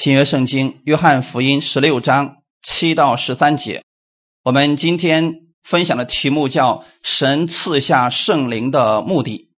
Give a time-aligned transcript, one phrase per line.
[0.00, 3.84] 新约圣经约翰福音十六章七到十三节，
[4.44, 9.50] 我们今天分享的题目叫“神赐下圣灵的目的”。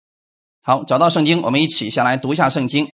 [0.60, 2.90] 好，找到圣经，我们一起先来读一下圣经。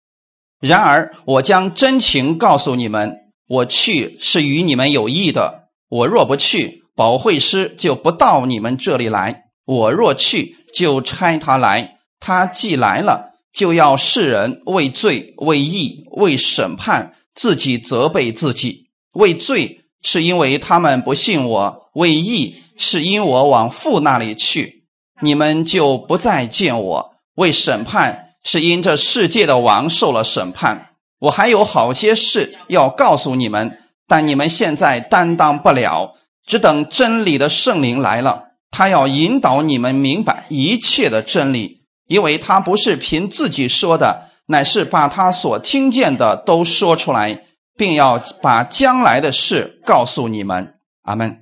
[0.61, 3.17] 然而，我将真情告诉你们，
[3.49, 5.65] 我去是与你们有益的。
[5.89, 9.33] 我若不去，保惠师就不到你们这里来；
[9.65, 11.99] 我若去，就差他来。
[12.21, 17.17] 他既来了，就要世人为罪、为义、为审判。
[17.35, 24.85] 自己责备自己，为罪是因为他们不信我；为义是因我往父那里去，
[25.21, 30.91] 你们就不再见我；为审判是因这世界的王受了审判。
[31.21, 44.32] 我还有好些事要告诉你们，但你们现在担当不了，只等真理的圣灵来了，他要引导你们明白一切的真理，因为他不是凭自己说的。
[44.47, 47.45] 乃是把他所听见的都说出来，
[47.77, 50.75] 并要把将来的事告诉你们。
[51.03, 51.39] 阿门。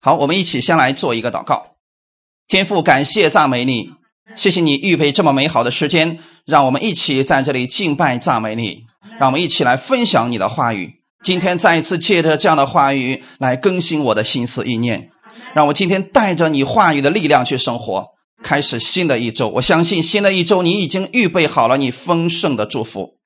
[0.00, 1.76] 好，我们一起先来做一个祷告。
[2.48, 3.90] 天父，感谢赞美你，
[4.34, 8.84] 谢谢你预备这么美好的时间，让我们一起在这里敬拜赞美你，
[9.18, 11.02] 让我们一起来分享你的话语。
[11.22, 15.10] 今天再一次借着这样的话语来更新我的心思意念，
[15.54, 18.08] 让我今天带着你话语的力量去生活。
[18.42, 23.18] 开始新的一周，我相信新的一周你已经预备好了你丰盛的祝福。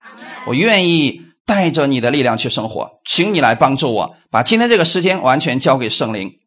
[0.47, 6.39] 我愿意带着你的力量去生活，请你来帮助我，把今天这个时间完全交给圣灵，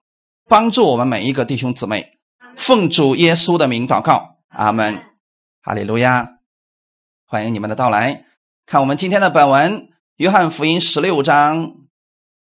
[0.47, 2.13] 帮助我们每一个弟兄姊妹。
[2.55, 5.01] 奉主耶稣的名祷告，阿门，
[5.61, 6.27] 哈利路亚。
[7.25, 8.25] 欢迎你们的到来。
[8.65, 9.81] 看我们今天的本文，
[10.17, 11.73] 《约翰福音》十六章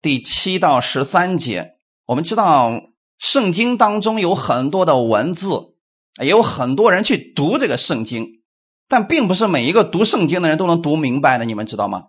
[0.01, 1.75] 第七到十三节。
[2.07, 2.81] 我们知道
[3.19, 5.76] 圣经当中有很多的文字。
[6.19, 8.27] 也有很多人去读这个圣经，
[8.87, 12.03] 但并不是每一个读圣经的人都能读明白的，你们知道吗？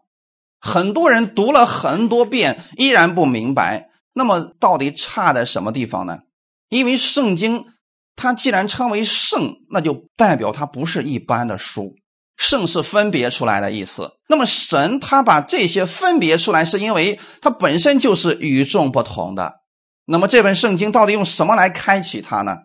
[0.61, 3.89] 很多人读了很多遍，依然不明白。
[4.15, 6.19] 那么到底差在什么地方呢？
[6.69, 7.67] 因为圣经
[8.17, 11.95] 它既然称为圣，那就代表它不是一般的书。
[12.37, 14.13] 圣是分别出来的意思。
[14.29, 19.55] 那么神他把这些分别出来，是因为它本身就是与众不同的。
[20.07, 22.57] 那么这本圣经到底用什么来开启它呢？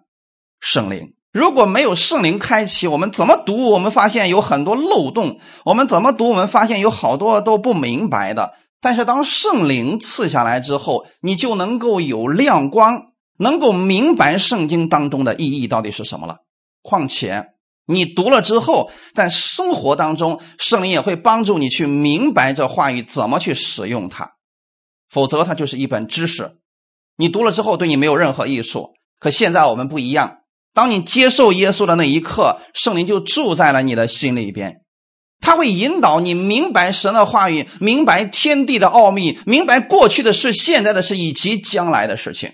[0.60, 1.14] 圣灵。
[1.34, 3.72] 如果没有圣灵开启，我们怎么读？
[3.72, 5.40] 我们发现有很多漏洞。
[5.66, 6.30] 我们怎么读？
[6.30, 8.54] 我们发现有好多都不明白的。
[8.80, 16.38] 但是当圣灵赐下来之后，你就能够有亮光，能够明白圣经当中的意义到底是什么了。
[16.84, 17.48] 况且
[17.88, 24.34] 你读了之后，在生活当中，圣灵也会帮助你去明白这话语怎么去使用它。
[25.10, 26.58] 否则，它就是一本知识，
[27.18, 28.92] 你读了之后对你没有任何益处。
[29.20, 30.42] 可现在我们不一样。
[30.74, 34.82] 当你接受耶稣的那一刻，圣灵就住在了你的心里边，
[35.40, 42.54] 他会引导你明白神的话语，明白天地的奥秘，明白过去的事、现在的事以及将来的事情。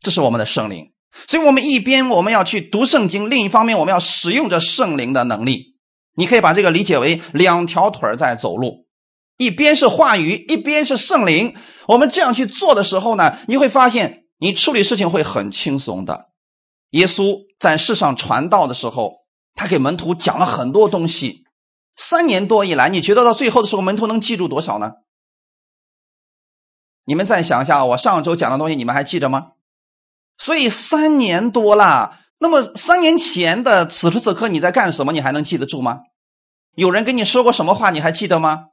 [0.00, 0.92] 这是我们的圣灵。
[1.26, 5.74] 所以，我们一边我们要去读圣经，另一方面我们要使用着圣灵的能力。
[6.14, 8.86] 你可以把这个理解为两条腿在走路，
[9.36, 11.56] 一边是话语，一边是圣灵。
[11.88, 16.26] 我们这样去做的时候呢，你会发现你处理事情会很轻松的。
[16.90, 21.44] 耶稣在世上传道的时候，他给门徒讲了很多东西。
[21.96, 24.92] 三年多以来，你觉得到最后的时候，门徒能记住多少呢？
[27.04, 29.52] 你们再想一下，我上周讲的东西，你们还记得吗？
[30.36, 35.12] 所以三年多了，那么三年前的此时此刻你在干什么？
[35.12, 36.02] 你还能记得住吗？
[36.76, 37.90] 有人跟你说过什么话？
[37.90, 38.66] 你还记得吗？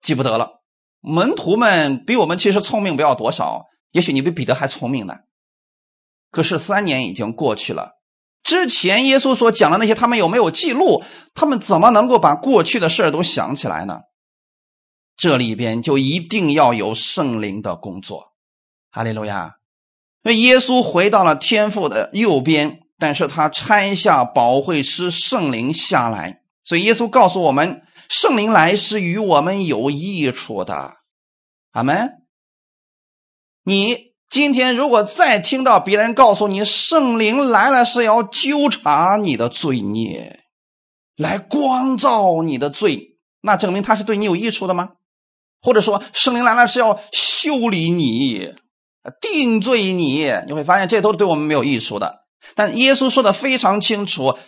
[0.00, 0.62] 记不得了。
[1.00, 5.18] 门徒们比我们其实聪明不要多少，也许你比彼得还聪明呢。
[6.30, 7.97] 可是三年已经过去了，
[8.48, 11.04] 之前耶稣所讲的那些，他们有没有记录？
[11.34, 14.00] 他们怎么能够把过去的事都想起来呢？
[15.18, 18.32] 这里边就一定要有圣灵的工作。
[18.90, 19.56] 哈利路亚！
[20.22, 30.94] 那耶稣回到了天父的右边，但是他拆下保惠师圣灵下来，所以耶稣告诉我们，圣灵来是与我们有益处的。
[31.72, 32.12] 阿门。
[33.62, 34.07] 你。
[34.30, 40.44] 今天如果再听到别人告诉你圣灵来了是要纠察你的罪孽，
[41.16, 44.90] 来光照你的罪，那证明他是对你有益处的吗？
[45.62, 48.54] 或者说圣灵来了是要修理你、
[49.20, 50.30] 定罪你？
[50.46, 52.26] 你会发现这都是对我们没有益处的。
[52.54, 54.38] 但耶稣说的非常清楚，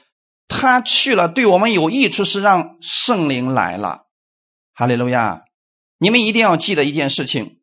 [0.46, 4.02] 他去了对我们有益处是让圣灵来了。
[4.74, 5.44] 哈利路亚！
[5.98, 7.59] 你们一定要记得一件事情。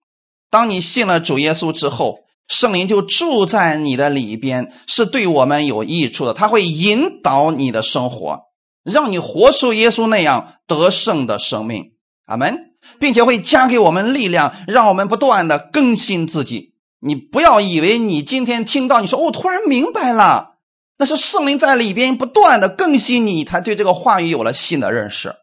[0.50, 6.34] 当你信了主耶稣之后，圣灵就住在你的里边，是对我们有益处的。
[6.34, 8.42] 他会引导你的生活，
[8.84, 11.92] 让你活出耶稣那样得胜的生命。
[12.26, 12.66] 阿门。
[13.00, 16.74] 并且会加给我们力量，让我们不断的更新自己。
[17.02, 20.58] 你不要以为你今天听到你说，我突然明白了，
[20.98, 25.36] 那是圣灵在里边不断的更新你，才对这个话语有了新的认识。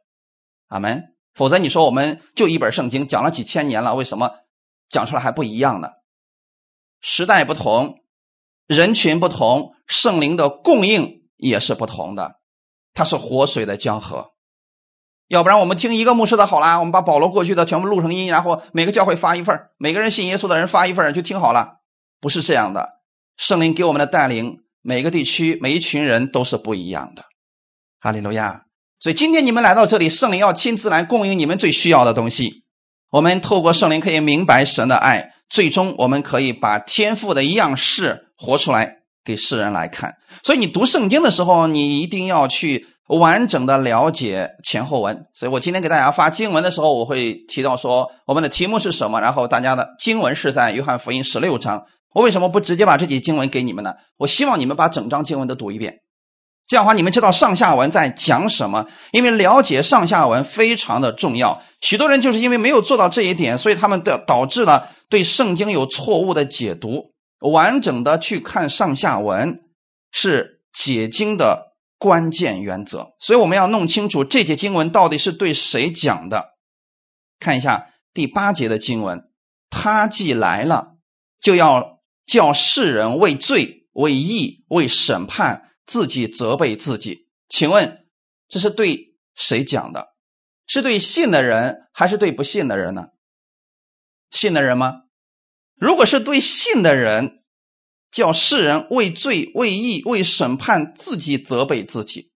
[0.69, 1.03] 阿门。
[1.35, 4.31] 否则你说我们就一本圣经讲了几千年了，为什么
[4.95, 5.89] 讲出来还不一样呢？
[7.01, 7.97] 时代不同，
[8.69, 12.37] 人群不同，圣灵的供应也是不同的。
[12.93, 14.35] 它是活水的江河。
[15.27, 21.81] 要不然我们听一个牧师的好啦，我们把保罗过去的全部录成音，然后每个教会发一份每个人信耶稣的人发一份就听好了。
[22.21, 23.01] 不是这样的，
[23.37, 27.25] 圣灵给我们的带领，每个地区每一群人都是不一样的。
[27.99, 28.67] 哈利路亚！
[29.01, 32.64] 所以今天你们来到这里，圣灵要亲自来供应你们最需要的东西。
[33.15, 40.15] 我们透过圣灵可以明白神的爱，最终我们可以把天赋的样式活出来给世人来看。
[40.43, 42.89] 所以你读圣经的时候，你一定要去。
[43.07, 51.85] 完整的了解前后文，所以我今天给大家发经文的时候，我会提到说我们的题目是什么，然后大家的经文是在约翰福音十六章。
[52.15, 53.93] 我为什么不直接把这几经文给你们呢？
[54.17, 55.99] 我希望你们把整章经文都读一遍，
[56.67, 58.87] 这样的话你们知道上下文在讲什么。
[59.13, 67.13] 因为了解上下文非常的重要，许多人就是因为没有做到这一点，所以他们的导致了对圣经有错误的解读。
[67.41, 69.59] 完整的去看上下文
[70.11, 71.75] 是解经的。
[71.97, 76.57] 关键原则，所以我们要弄清楚这节经文到底是对谁讲的。
[77.41, 79.31] 看一下第八节的经文，
[79.71, 80.97] 他既来了，
[81.41, 87.29] 就要叫世人为罪、为义、为审判，自己责备自己。
[87.49, 88.07] 请问
[88.49, 90.15] 这是对谁讲的？
[90.67, 93.09] 是对信的人，还是对不信的人呢？
[94.31, 95.03] 信的人吗？
[95.75, 97.41] 如果是对信的人。
[98.15, 102.31] 叫世人为罪、为义、为审判，自己责备自己。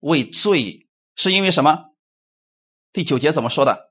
[0.00, 0.86] 为罪
[1.16, 1.94] 是因为什么？
[2.92, 3.90] 第九节怎么说的？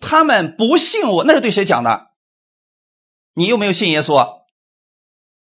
[0.00, 2.12] 他们不信我，那是对谁讲的？
[3.34, 4.14] 你有没有信耶稣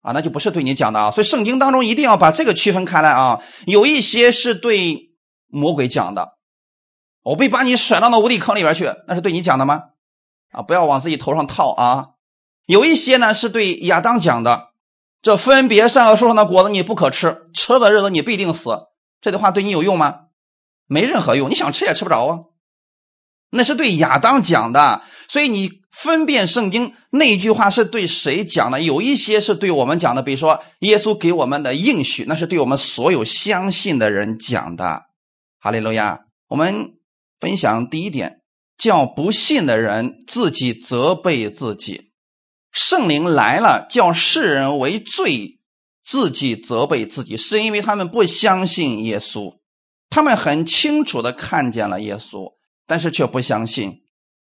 [0.02, 0.12] 啊？
[0.12, 1.12] 那就不是对你讲的啊。
[1.12, 3.42] 所以圣经当中一定要把这个区分开来啊。
[3.66, 5.12] 有一些是对
[5.48, 6.38] 魔鬼讲的，
[7.24, 9.82] 我被把你甩到那无底坑里边去，那是对你讲的吗？
[10.52, 12.08] 啊，不要往自己头上套啊。
[12.66, 14.70] 有一些呢是对亚当讲的。
[15.22, 18.72] 这分别善恶树上的果子你不可吃，吃的日子你必定死。
[19.22, 20.22] 这句话对你有用吗？
[20.88, 22.40] 没任何用，你想吃也吃不着啊。
[23.52, 28.82] 那是对亚当讲的，所以你分辨圣经那句话是对谁讲的？
[28.82, 35.04] 有一些是对我们讲的，比如说耶稣给我们的应许，那是对我们所有相信的人讲的。
[35.60, 36.22] 哈利路亚！
[36.48, 36.94] 我们
[37.40, 38.42] 分享第一点，
[38.78, 42.12] 叫不信的人自己责备自己。
[42.72, 45.60] 圣灵来了，叫世人为罪，
[46.04, 49.60] 自己责备自己，是因为他们不相信耶稣。
[50.10, 52.54] 他们很清楚的看见了耶稣，
[52.92, 54.04] 但是却不相信。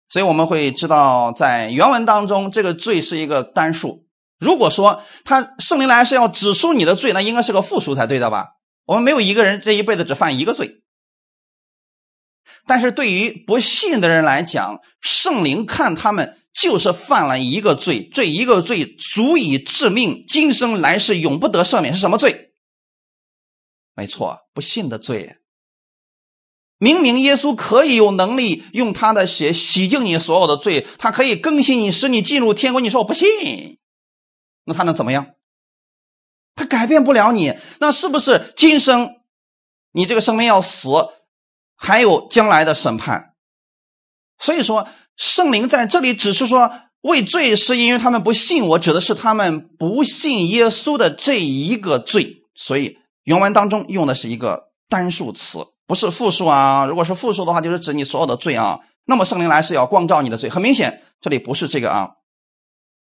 [0.10, 4.08] 所以我们会知道，在原文当中，这个罪是一个单数。
[4.40, 8.48] 如果说他圣灵来是要指出你的罪，那应该是个复数才对的吧？
[8.86, 10.82] 我们没有一个人这一辈子只犯一个罪。
[12.66, 16.40] 但是对于不信的人来讲，圣灵看他们。
[16.54, 22.52] 就是犯了一个罪，这一个罪足以致命，今生来世永不得赦免，是什么罪？
[23.96, 25.38] 没错，不信的罪。
[26.82, 32.82] 明明耶稣可以有能力用他的血洗净你所有的罪，他可以更新你，使你进入天国。
[32.82, 33.78] 你说我不信，
[34.66, 35.28] 那他能怎么样？
[36.56, 39.12] 他改变不了你，那是不是今生
[39.92, 40.90] 你这个生命要死，
[41.78, 43.36] 还有将来的审判？
[44.40, 44.90] 所以说。
[45.18, 46.72] 圣灵在这里只是说
[47.02, 52.38] 畏罪，是因为他们不信我，指的是他们不信耶稣的这一个罪。
[52.56, 55.60] 所以原文当中用的是一个单数词，
[55.92, 56.86] 不是复数啊。
[56.86, 58.80] 如果是复数的话，就是指你所有的罪啊。
[59.04, 62.12] 那么圣灵来是要光照你的罪，很明显这里不是这个啊。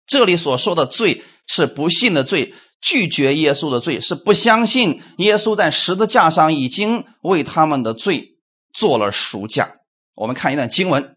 [0.07, 8.39] 这里所说的罪是不信的罪，拒绝耶稣的罪，是不相信耶稣在十字架上已经为他们的罪
[8.73, 9.81] 做了赎价。
[10.15, 11.15] 我们看一段经文。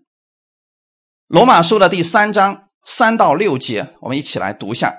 [1.28, 4.94] 罗马书的第三章三到六节，我们一起来读一下。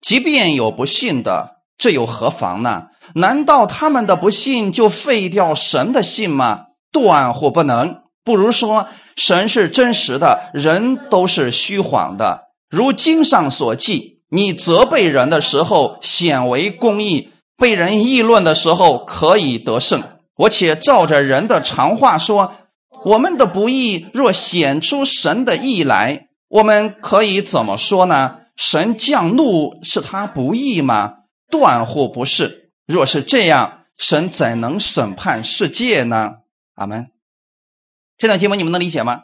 [0.00, 2.88] 即便有不信的，这又何妨呢？
[3.14, 6.66] 难道他们的不信就废掉神的信吗？
[6.92, 8.02] 断或不能。
[8.24, 12.48] 不如说，神是真实的，人都是虚谎的。
[12.68, 20.02] 如经上所记：你责备人的时候显为公义，被人议论的时候可以得胜。
[20.36, 22.52] 我且照着人的常话说。
[23.04, 28.38] 我们的不义若显出神的义来，我们可以怎么说呢？
[28.56, 31.12] 神降怒是他不义吗？
[31.50, 32.72] 断乎不是。
[32.86, 36.36] 若是这样，神怎能审判世界呢？
[36.74, 37.10] 阿门。
[38.16, 39.22] 这段经文你们能理解吗？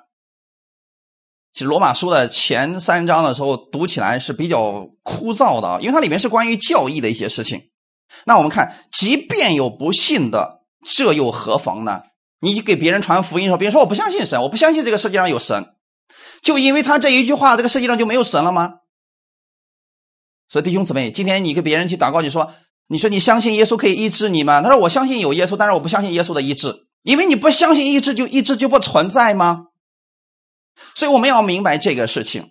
[1.52, 7.71] 其实罗马书的前三章的时候读起来是比较枯燥的，因为它里面是关于教义的一些事情。
[8.25, 12.02] 那我们看，即便有不信的，这又何妨呢？
[12.40, 15.75] 你给别人传福音的时候，别人说我不相信神，我不相信这个世界上有神，
[16.43, 18.81] 就因为他这一句话，这个世界上就没有神了吗？
[20.49, 22.53] 所以弟兄姊妹，今天你跟别人去祷告，你说，
[22.87, 24.63] 你说你相信耶稣可以医治你吗？
[24.63, 29.67] 他说我相信有耶稣，但是我不相信耶稣的医治，因为你不相信医治，就医治就不存在吗？
[30.95, 32.51] 所以我们要明白这个事情，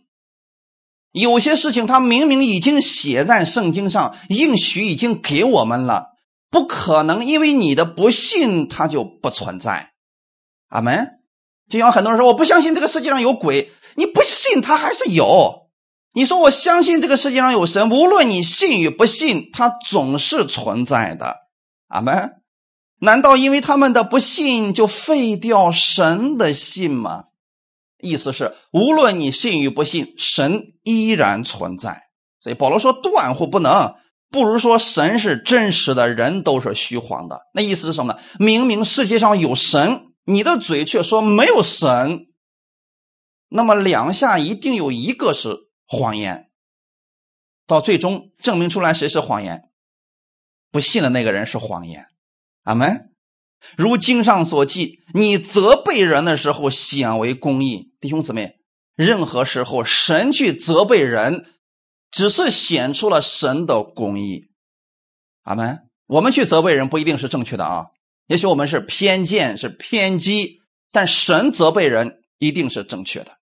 [1.12, 6.14] 有些事情它明明已经写在圣经上，应许已经给我们了，
[6.50, 9.94] 不可能因为你的不信它就不存在。
[10.70, 11.20] 阿门。
[11.70, 15.63] 就像很多人说我不相信这个世界上有鬼，你不信它还是有。
[16.14, 21.38] 你说我相信这个世界上有神，无论你信与不信，它总是存在的。
[21.88, 22.32] 阿门。
[23.00, 27.26] 难道因为他们的不信就废掉神的信吗？
[28.00, 32.04] 意思是，无论你信与不信，神依然存在。
[32.40, 33.96] 所以保罗说：“断乎不能，
[34.30, 38.20] 不如说神是真实的，人都是虚谎的。”那意思是什么呢？
[38.38, 42.28] 明明世界上有神，你的嘴却说没有神，
[43.50, 45.58] 那么两下一定有一个是
[45.94, 46.50] 谎言。
[47.66, 49.70] 到最终证明出来谁是谎言，
[50.70, 52.08] 不信的那个人是谎言。
[52.64, 53.12] 阿门。
[53.78, 58.60] 如经上所记，你责备人的时候显为公义，弟兄姊妹，
[58.96, 61.46] 任何时候神去责备人，
[62.12, 64.50] 只是显出了神的公义。
[65.44, 65.88] 阿门。
[66.08, 67.86] 我们去责备人不一定是正确的啊，
[68.28, 70.60] 也许我们是偏见是偏激，
[70.92, 73.38] 但神责备人一定是正确的。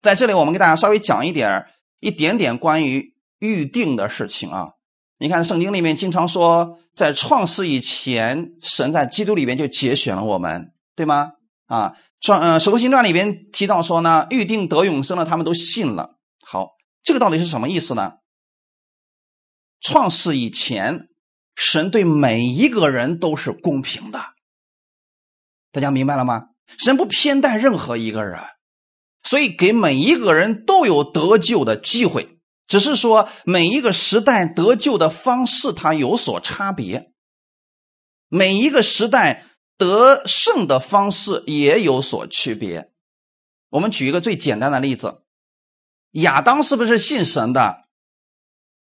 [0.00, 1.66] 在这里，我们给大家稍微讲一点
[2.00, 4.70] 一点点关于预定的事情啊。
[5.18, 11.32] 你看，圣经里面经常说，在创世以前，神在基督里面就节选了我们，对吗？
[11.66, 16.18] 啊，创呃《使徒行传》里边提到说呢，预定得永生的他们都信了。
[16.46, 16.68] 好，
[17.02, 18.12] 这个到底是什么意思呢？
[19.80, 21.08] 创世以前，
[21.56, 24.20] 神对每一个人都是公平的，
[25.72, 26.50] 大家明白了吗？
[26.78, 28.40] 神不偏待任何一个人，
[29.28, 32.38] 所以给每一个人都有得救的机会。
[32.66, 37.12] 只是说，每一个时代得救的方式它有所差别，
[38.28, 39.44] 每一个时代
[39.76, 42.90] 得胜的方式也有所区别。
[43.68, 45.24] 我们举一个最简单的例子：
[46.12, 47.84] 亚当是不是信神的？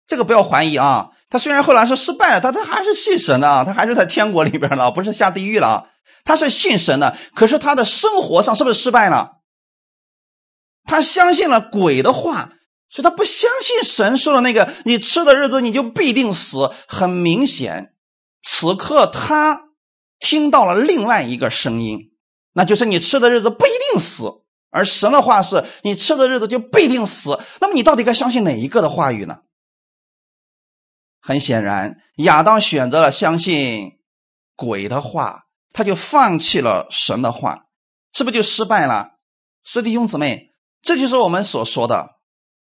[0.05, 5.87] 这个不要怀疑啊，他虽然后来是失败了，但他还是信神的啊，他还是在天国里边了，不是下地狱了。
[6.25, 9.34] 他是信神的，可是他的生活上是不是失败了？
[10.85, 12.51] 他相信了鬼的话。
[12.87, 16.71] 所以他不相信神说的那个，你吃的日子你就必定死。
[16.87, 17.93] 很明显，
[18.41, 19.63] 此刻他
[20.19, 22.13] 听到了另外一个声音，
[22.53, 24.45] 那就是你吃的日子不一定死。
[24.69, 27.37] 而神的话是你吃的日子就必定死。
[27.59, 29.39] 那么你到底该相信哪一个的话语呢？
[31.19, 33.99] 很显然，亚当选择了相信
[34.55, 37.65] 鬼的话，他就放弃了神的话，
[38.13, 39.17] 是不是就失败了？
[39.63, 40.53] 所以弟兄姊妹，
[40.85, 42.17] 这就是我们所说的。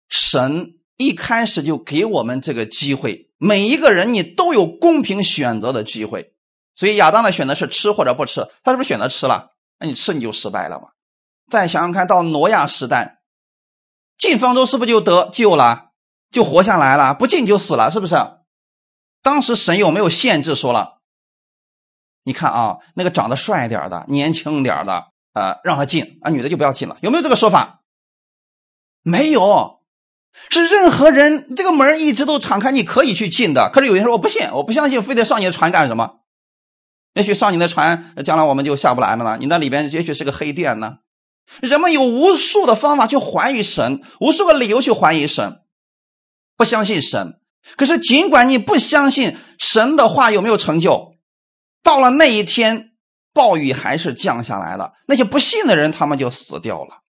[0.09, 6.35] 神一开始就给我们这个机会，每一个人你都有公平选择的机会。
[6.75, 9.51] 所以亚当的选择是吃或者不吃，他是不是选择吃了？
[9.79, 10.89] 那你吃你就失败了嘛？
[11.51, 13.21] 再想想看到挪亚时代，
[14.17, 15.91] 进方舟是不是就得救了，
[16.31, 17.13] 就活下来了？
[17.13, 18.17] 不进就死了，是不是？
[19.23, 20.55] 当时神有没有限制？
[20.55, 21.03] 说了，
[22.25, 27.83] 你看啊，那个长得帅一点的、年轻点的，呃，让他进啊，女的就不要进了，有没有这个说法？
[29.05, 29.79] 没有。
[30.51, 33.71] 是任何人，这个门一直都敞开，你可以去进的。
[33.73, 36.23] 可是有人说我不信，我不相信，非得上你的船干什么？
[37.15, 39.37] 也许上你的船，将来我们就下不来了呢。
[39.39, 40.97] 你那里边也许是个黑店呢。
[41.61, 45.61] 人们有无数的方法去怀疑神，无数个理由去怀疑神，
[46.57, 47.39] 不相信神。
[47.77, 51.15] 可是尽管你不相信神的话有没有成就，
[51.85, 52.95] 到了那一天，
[53.33, 54.95] 暴雨还是降下来了。
[55.07, 57.04] 那些不信的人，他们就死掉了。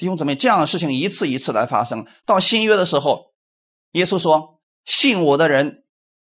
[0.00, 2.06] 弟兄姊妹，这样的事情一次一次来发生。
[2.24, 3.34] 到新约的时候，
[3.92, 5.84] 耶稣说：“信我的人，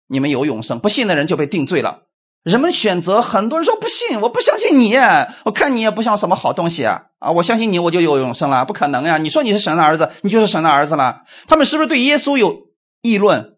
[0.08, 2.08] 你们有永生；不信的人就被定罪了。”
[2.42, 4.96] 人们选择，很多人说不信，我不相信你，
[5.44, 7.02] 我看你也不像什么好东西啊！
[7.20, 9.18] 啊，我相信你，我就有永生了，不可能呀！
[9.18, 11.22] 你说你是神的儿子，你就是神的儿子了。
[11.46, 12.70] 他们是不是对耶稣有
[13.02, 13.56] 议论？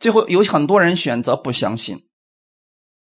[0.00, 2.06] 最后有很多人选择不相信。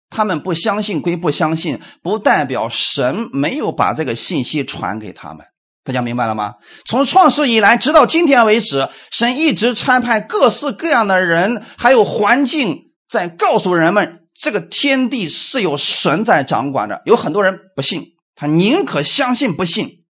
[0.10, 5.46] 他们不相信归不相信，不代表神没有把这个信息传给他们。
[5.84, 6.54] 大家明白了吗？
[6.86, 17.02] 从创世以来，直到今天为止，神一直差派各式各样的人，还有环境，在告诉人们，这个天地是有神在掌管着。
[17.06, 18.04] 有很多人不信，
[18.36, 20.06] 他宁可相信不信。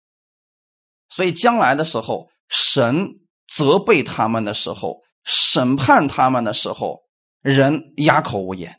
[1.08, 7.02] 所以将来的时候，神责备他们的时候，审判他们的时候，
[7.42, 8.74] 人哑口无言。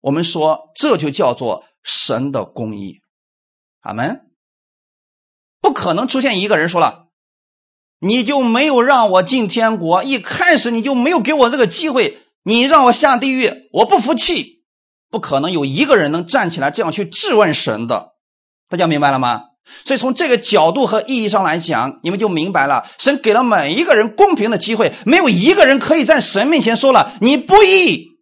[0.00, 3.00] 我们说，这就叫做神的公义。
[3.80, 4.27] 阿门。
[5.60, 7.06] 不可能出现一个人说了，
[8.00, 14.58] 你就没有让我进天国，一开始你就没有给我这个机会，你让我下地狱，我不服气。
[15.10, 18.12] 不可能有一个人能站起来这样去质问神的，
[18.68, 19.40] 大家明白了吗？
[19.84, 28.18] 所以从这个角度和意义上来讲，你们就明白了，神给了每一个人公平的机会，没有一个人可以在神面前说了你不义，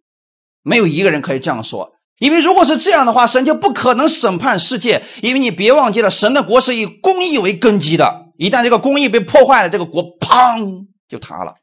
[0.63, 11.55] 没有一个人可以这样说，因为如果是这样的话，神就不可能审判世界，因为你别忘记了，神的国是以公义为根基的，一旦这个公义被破坏了，这个国砰就塌了。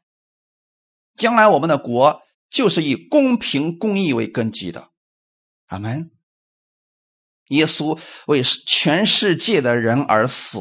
[1.17, 4.89] 将来我们的国就是以公平公义为根基的。
[5.67, 6.11] 阿门。
[7.49, 10.57] 耶稣为全世界的人而死，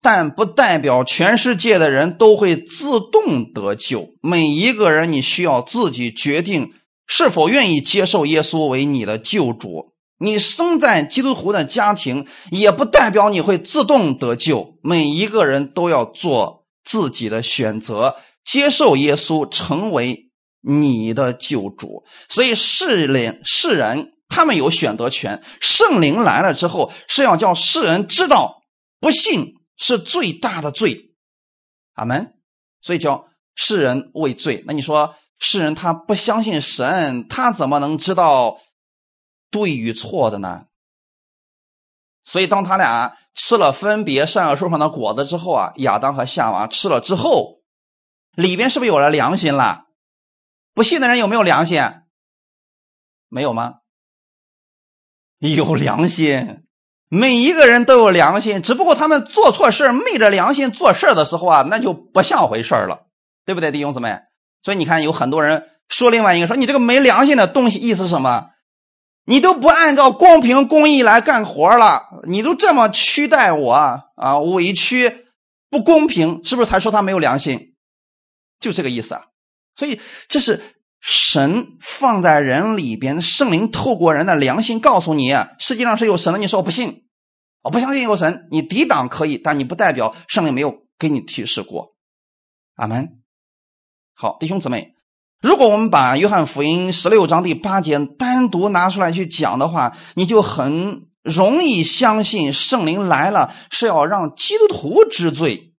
[0.00, 4.14] 但不代表全世界的人都会自动得救。
[4.22, 6.72] 每一个人，你需要自己决定
[7.10, 9.94] 是否愿意接受耶稣为你的救主。
[10.18, 14.78] 你生在基督徒的家庭，也不代表你会自动得救。
[14.80, 18.14] 每一个人都要做自己的选择，
[18.44, 22.04] 接受耶稣成为你的救主。
[22.28, 24.12] 所以世人，世人。
[24.32, 25.42] 他们有选择权。
[25.60, 28.62] 圣灵来了之后，是要叫世人知道，
[29.00, 31.16] 不信是最大的罪。
[31.94, 32.34] 阿门。
[32.80, 33.26] 所以叫
[33.56, 34.62] 世人畏罪。
[34.68, 38.58] 那你说，世人他不相信神，他怎么能知道
[39.50, 40.66] 对与错的呢？
[42.22, 47.62] 所以当他俩吃了分别善恶树上的果子之后啊，亚当和夏娃吃了之后，
[48.36, 49.86] 里边是不是有了良心了？
[50.74, 51.82] 不信的人有没有良心？
[53.28, 53.76] 没有吗？
[55.38, 56.64] 有良心，
[57.08, 63.08] 每一个人都有良心，只不过他们做错事昧着良心做事的时候啊，那就不像回事了，
[63.46, 64.20] 对不对，弟兄姊妹？
[64.62, 68.50] 所以你看，有很多人说另外一个说你这个没良心的东西，意思是什么？
[69.24, 75.26] 你都不按照公平公义来干活了，你都这么屈待我啊，委屈
[75.68, 77.74] 不公平，是不是才说他没有良心？
[78.58, 79.26] 就这个意思啊。
[79.76, 80.76] 所以这是。
[81.02, 86.38] 神放在人里边，圣灵透过人的良心告诉你，世界上是有神的。
[86.38, 87.04] 你说我不信，
[87.62, 91.94] 我不相信有神，你抵挡可以，但你不代表圣灵没有给你提示过。
[92.74, 93.19] 阿门。
[94.20, 94.96] 好，弟兄姊妹，
[95.40, 105.72] 如果我们把约翰福音十六章第八节单独拿出来去讲的话，你就很容易相信圣灵来了是要让基督徒知罪。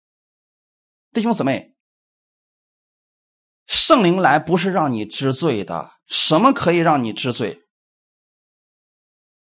[1.13, 1.75] 弟兄姊妹。
[3.67, 7.61] 圣灵来不是让你知罪的，什么可以让你知罪？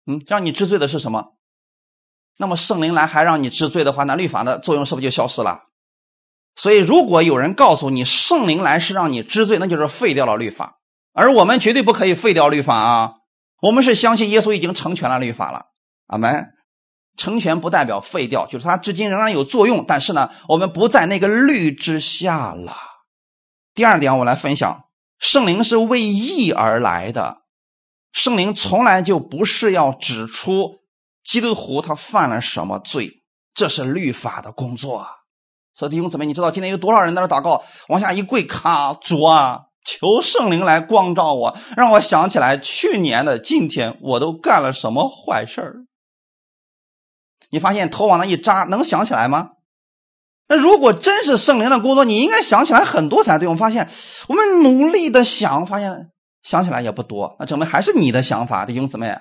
[0.06, 1.36] 嗯，让你知罪的是什么？
[2.38, 5.67] 那么圣灵来还让你知罪的话，那律法的作用是不是就消失了？
[6.58, 10.80] 所以，如果有人告诉你圣灵来是让你知罪，那就是废掉了律法。
[11.12, 13.14] 而我们绝对不可以废掉律法啊！
[13.62, 15.66] 我们是相信耶稣已经成全了律法了。
[16.08, 16.48] 阿门。
[17.16, 22.76] 成全不代表废掉，就是它至今仍然有作用，但是呢，我们不在那个律之下了。
[23.74, 24.84] 第二点，我来分享，
[25.18, 27.38] 圣灵是为义而来的，
[28.12, 30.78] 圣灵从来就不是要指出
[31.24, 33.22] 基督徒他犯了什么罪，
[33.54, 34.98] 这是律法的工作。
[34.98, 35.17] 啊
[35.78, 45.76] 所以弟兄姊妹，你知道今天有多少人在那祷告，往下一跪，卡主啊，求圣灵来光照我，让我想起来去年的今天我都干了什么坏事儿。
[47.50, 49.50] 你发现头往那一扎，能想起来吗？
[50.48, 53.46] 那如果真是圣灵的工作，你应该想起来很多才对。
[53.46, 53.88] 我们发现，
[54.28, 56.10] 我们努力的想，发现
[56.42, 57.36] 想起来也不多。
[57.38, 59.16] 那证明还是你的想法，弟兄姊妹，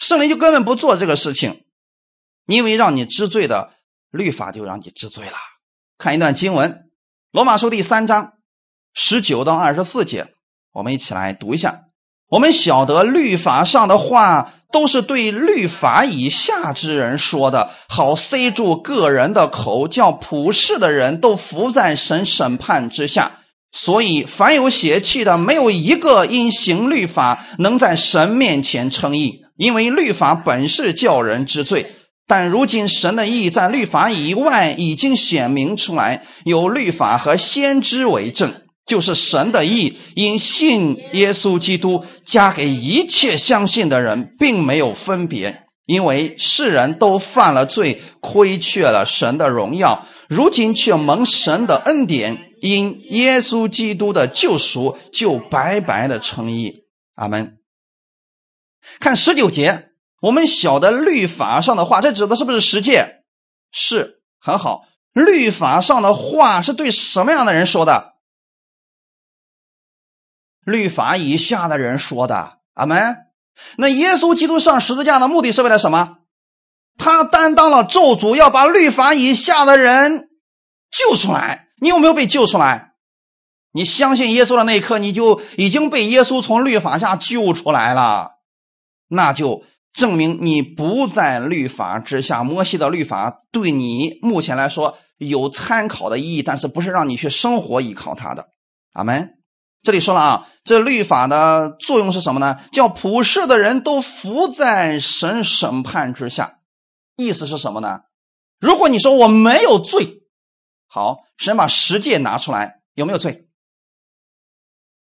[0.00, 1.62] 圣灵就根本不做这个事情，
[2.46, 3.70] 因为让你知罪的
[4.10, 5.36] 律法就让你知罪了。
[5.96, 6.70] 看一段经文，
[7.30, 8.32] 《罗马书》第三章
[8.92, 10.26] 十九到二十四节，
[10.72, 11.82] 我们一起来读一下。
[12.30, 23.38] 我们晓得律法上的话都是对律法以下之人说的，好塞住个人的口，叫普世的人都伏在神审判之下。
[23.70, 31.94] 所以，凡有邪气的，没有一个因行律法能在神面前称义，因为律法本是叫人知罪。
[32.26, 38.62] 但如今神的意在律法以外已经显明出来，有律法和先知为证。
[38.86, 56.84] 就是神的意，因信耶稣基督加给一切相信的人，并没有分别，因为世人都犯了罪，亏缺了神的荣耀，如今却蒙神的恩典，因耶稣基督的救赎，就白白的称义。
[57.14, 57.56] 阿门。
[59.00, 59.92] 看十九节，
[60.24, 63.24] 我们晓得律法上的话，这指的是不是实践？
[63.70, 64.86] 是很好。
[65.12, 68.14] 律法上的话是对什么样的人说的？
[70.64, 72.60] 律法以下的人说的。
[72.72, 73.16] 阿门。
[73.76, 76.16] 那耶稣基督上十字架的目的是为了什么？
[76.96, 80.30] 他担当了咒诅，要把律法以下的人
[80.90, 81.68] 救出来。
[81.82, 82.94] 你有没有被救出来？
[83.72, 88.30] 你相信耶稣的那一刻，你就已经被耶稣从律法下救出来了。
[89.06, 89.62] 那就
[89.94, 92.44] 证明你不在律法之下。
[92.44, 98.48] 摩西的律法对你目前来说有参考的意义，但是不是让你去生活依靠它的。
[98.92, 99.30] 阿门。
[99.82, 102.58] 这里说了啊，这律法的作用是什么呢？
[102.72, 106.58] 叫普世的人都服在神审判之下。
[107.16, 108.00] 意思是什么呢？
[108.58, 110.22] 如果你说我没有罪，
[110.88, 113.43] 好，神把十诫拿出来，有没有罪？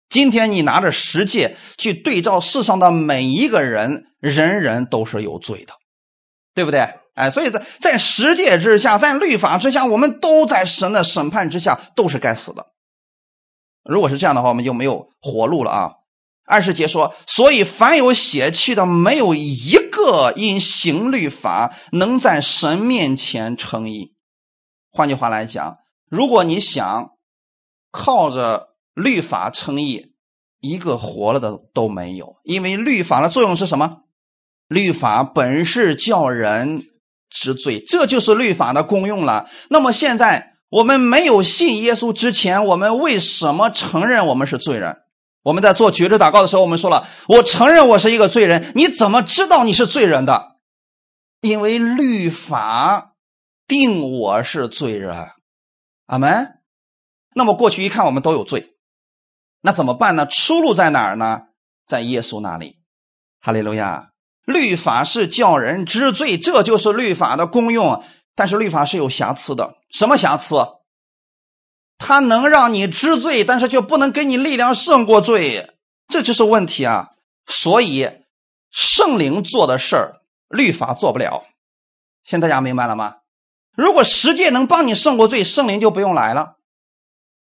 [0.08, 5.74] 今天你拿着十诫去对照世上的每一个人，人人都是有罪的，
[6.54, 6.88] 对不对？
[7.14, 12.66] 哎，所以在在十诫之下，在律法之下，我们都在神的审判之下，都是该死的。
[13.82, 15.90] 如果是这样的话，我们就没有活路了啊！
[16.44, 24.12] 二十节说，所以凡有血气的，没有一个因行律法能在神面前称义。
[24.92, 27.10] 换句话来讲，如果你想
[27.90, 30.12] 靠着律法称义，
[30.60, 33.98] 一个活了的都没有，因为律法的作用是什么？
[34.66, 36.82] 律法本是叫人
[37.30, 39.48] 知罪，这就是律法的功用了。
[39.70, 40.54] 那么现在。
[40.68, 44.96] 我们没有信耶稣之前，我们为什么承认我们是罪人？
[45.44, 50.56] 我们在做绝志祷告的时候，我们说了：“我承认我是一个罪人。”你怎么知道你是罪人的？
[51.40, 53.12] 因为律法
[53.68, 55.28] 定我是罪人。
[56.06, 56.58] 阿门。
[57.32, 58.75] 那么过去一看，我们都有罪，
[59.66, 60.24] 那怎么办呢？
[60.26, 61.48] 出路在哪儿呢？
[61.88, 62.78] 在耶稣那里。
[63.40, 64.10] 哈利路亚！
[64.44, 68.04] 律法是叫人知罪，这就是律法的功用。
[68.36, 70.54] 但是律法是有瑕疵的，什么瑕疵？
[71.98, 75.74] 它能让你知罪，但是却不能给你力量胜过罪，
[76.06, 77.08] 这就是问题啊！
[77.46, 78.08] 所以
[78.70, 81.44] 圣灵做的事儿，律法做不了。
[82.22, 83.16] 现在大家明白了吗？
[83.74, 86.58] 如果十诫能帮你胜过罪，圣灵就不用来了。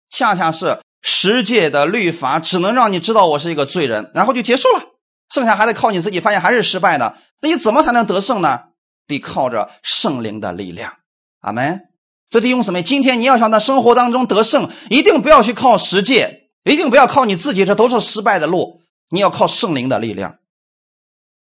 [0.08, 4.82] 恰恰是十诫的律法只能让你知道我是一个罪人，然后就结束了，
[5.28, 8.60] 剩下还得靠你自己，发现还是失败的，那你怎么才能得胜呢？
[9.06, 10.94] 得靠着圣灵的力量，
[11.40, 11.82] 阿门。
[12.30, 18.80] 所以弟兄姊妹，今天你要想在生活当中得胜，一定不要去靠实践，一定不要靠你自己，这都是失败的路。
[19.10, 20.38] 你要靠圣灵的力量。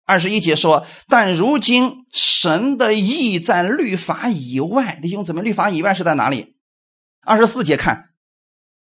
[0.05, 6.57] 二十一节说：“但如今神的意在律法以外。”弟兄姊妹，律法以外是在哪里？
[7.25, 8.09] 二十四节看，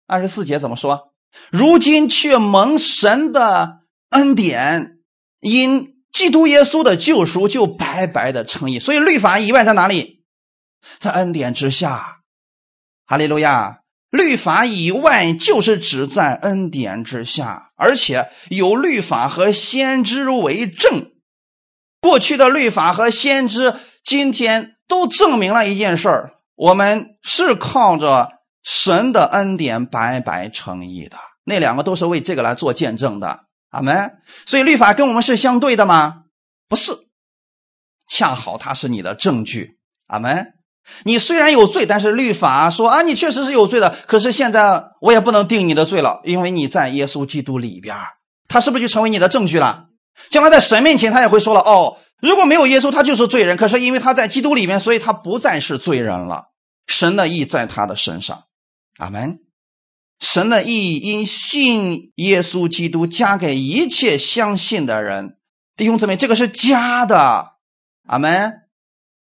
[0.07, 1.13] 二十四节怎么说？
[1.51, 4.97] 如今却蒙神的恩典，
[5.41, 5.93] 因。
[6.09, 10.23] 基督耶稣的救赎就白白的称义，所以律法以外在哪里？
[10.97, 12.21] 在恩典之下。
[13.05, 13.81] 哈利路亚！
[14.09, 21.11] 律法以外就是指在恩典之下，而且有律法和先知为证。
[22.01, 28.36] 过去的律法和先知，今天都证明了一件事儿：我们是靠着
[28.67, 31.15] 神的恩典白白称义的。
[31.45, 33.45] 那两个都是为这个来做见证的。
[33.69, 34.11] 阿门。
[34.45, 36.23] 所以律法跟我们是相对的吗？
[36.67, 36.91] 不是，
[38.09, 39.77] 恰好它是你的证据。
[40.07, 40.47] 阿门。
[41.03, 43.95] 你虽然有罪，但是律法说啊，你确实是有罪的。
[44.05, 47.95] 可是现在我也不能定你的罪了，因为你在耶稣基督里边，
[48.49, 49.85] 他是不是就成为你的证据了？
[50.29, 53.55] 将来在神面前，他也会说了：哦，如果没有耶稣，他就是罪人。
[53.55, 56.47] 可是因为他在基督里面，所以他不再是罪人了。
[56.87, 58.43] 神的意在他的身上。
[58.97, 59.39] 阿门。
[60.19, 65.37] 神的意因信耶稣基督加给一切相信的人，
[65.75, 67.53] 弟兄姊妹，这个是加的，
[68.07, 68.53] 阿门。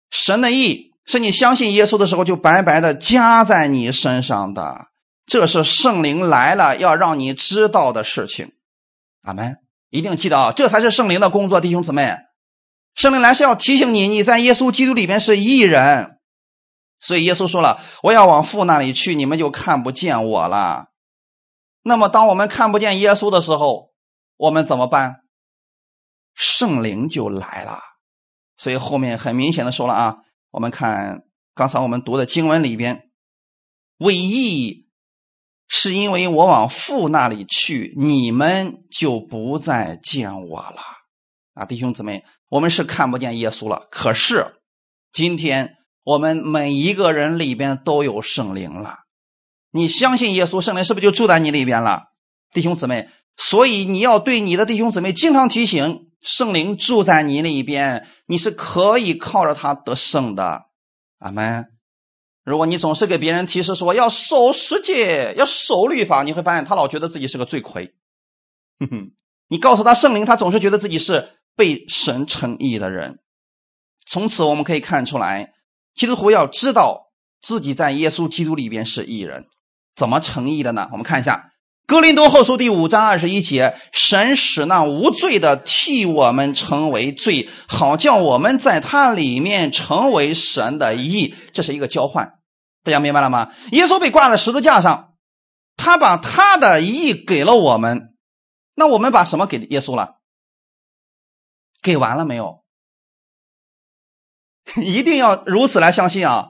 [0.10, 4.88] 神的意是你相信耶稣的时候就白白的加在你身上的，
[5.26, 8.54] 这是圣灵来了要让你知道的事情，
[9.24, 9.58] 阿门。
[9.90, 12.16] 一定记得啊，这才是圣灵的工作，弟兄姊妹。
[12.96, 16.15] 圣灵来是要提醒你，你在耶稣基督里面是义人。
[17.00, 20.88] 所以耶稣说了：“我要往父那里去，你们就看不见我了。”
[21.84, 23.94] 那么，当我们看不见耶稣的时候，
[24.38, 25.18] 我们怎么办？
[26.34, 27.80] 圣灵就来了。
[28.58, 30.16] 所以后面很明显的说了啊，
[30.50, 33.10] 我们看刚才我们读的经文里边，
[33.98, 34.88] 为义
[35.68, 40.82] 是因为我往父那里去，你们就不再见我了。
[41.54, 44.62] 啊，弟兄姊妹，我们是看不见耶稣了，可是
[45.12, 45.76] 今天。
[46.06, 49.00] 我们每一个人里边都有圣灵了，
[49.72, 52.12] 你相信耶稣，圣灵是不是就住在你里边了，
[52.54, 53.10] 弟兄姊妹？
[53.36, 60.68] 所以你要对你的弟兄姊妹经常提醒，圣灵住在你里边，你是可以靠着他得胜的。
[61.18, 61.66] 阿门。
[62.44, 67.96] 如果你总是给别人提示说要守十诫、要守律法，你会发现他老觉得自己是个罪魁。
[68.80, 69.12] 哼哼，
[69.48, 73.18] 你告诉他圣灵，他总是觉得自己是被神称义的人。
[74.08, 75.55] 从此我们可以看出来，
[75.96, 77.08] 基督徒要知道
[77.42, 79.46] 自己在耶稣基督里边是义人，
[79.96, 80.90] 怎么成义的呢？
[80.92, 81.52] 我们看一下。
[81.88, 91.36] 哥林多后书第五章二十一节，神使那无罪的替我们成为罪，好叫我们在他里面成为神的义。
[91.54, 92.40] 这是一个交换，
[92.84, 93.54] 大家明白了吗？
[93.72, 95.14] 耶稣被挂在十字架上，
[95.78, 98.16] 他把他的义给了我们，
[98.74, 100.16] 那我们把什么给耶稣了？
[101.84, 102.65] 给完了没有？
[104.82, 106.50] 一定要如此来相信啊！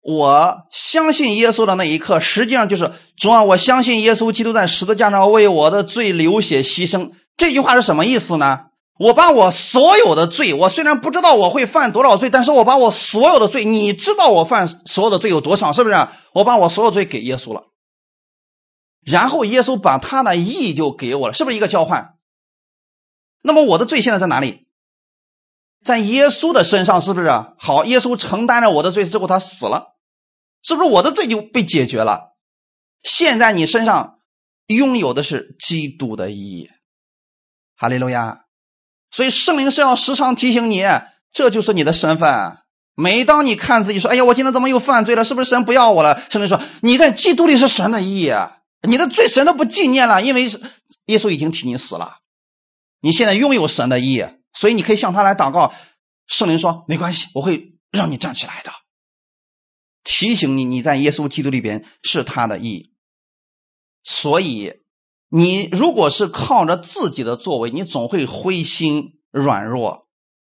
[0.00, 3.42] 我相信耶稣的那一刻，实际上就是主啊！
[3.44, 7.12] 我相信耶稣基督在十字架上为我的罪流血牺牲。
[7.36, 8.66] 这句话是什么意思呢？
[8.98, 16.08] 我把我所有的罪，我虽然不知道我会犯多少罪，但是我把我所有的罪，你知道我犯所有的罪有多少，是不是？
[16.34, 17.64] 我把我所有罪给耶稣了，
[19.04, 22.14] 然后耶稣把他的义就给我了，是不是一个交换？
[23.42, 24.66] 那么我的罪现在在哪里？
[25.84, 27.28] 在耶稣的身上，是不是？
[27.58, 29.96] 好，耶稣承担着我的罪之后，他死了。
[30.62, 32.36] 是不是我的罪就被解决了？
[33.02, 34.18] 现在你身上
[34.68, 36.70] 拥有的是基督的意义，
[37.76, 38.42] 哈利路亚！
[39.10, 40.84] 所以圣灵是要时常提醒你，
[41.32, 42.58] 这就是你的身份。
[42.94, 45.24] 每当你看自己说：“哎呀，我今天怎么又犯罪了？
[45.24, 48.32] 是不是神不要我了？”圣灵说：“你在基督里是神的意义，
[48.86, 50.44] 你的罪神都不纪念了，因为
[51.06, 52.18] 耶稣已经替你死了。
[53.00, 55.72] 你现在拥有神的意义，所以你可以向他来祷告。
[56.26, 58.72] 圣灵说：没关系，我会让你站起来的。”
[60.04, 62.92] 提醒你，你在耶稣基督里边是他的义，
[64.02, 64.80] 所以
[65.28, 70.08] 你如果是靠着自己的作为，你总会灰心软弱。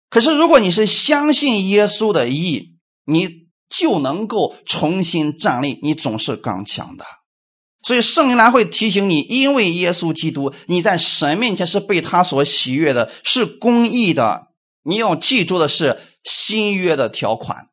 [0.09, 7.05] 可是如果你是相信耶稣的义，你就能够重新站立，你总是刚强的。
[7.83, 14.49] 所以圣灵来会提醒你，因为耶稣基督，你在神面前是被他所喜悦的，是公义的。
[14.85, 17.69] 你要记住的是新约的条款，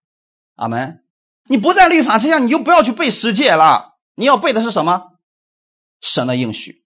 [0.56, 1.02] 阿门。
[1.48, 3.98] 你不在律法之下，你就不要去背十诫了。
[4.15, 5.13] 你要背的是什么？
[6.02, 6.84] 神的应许，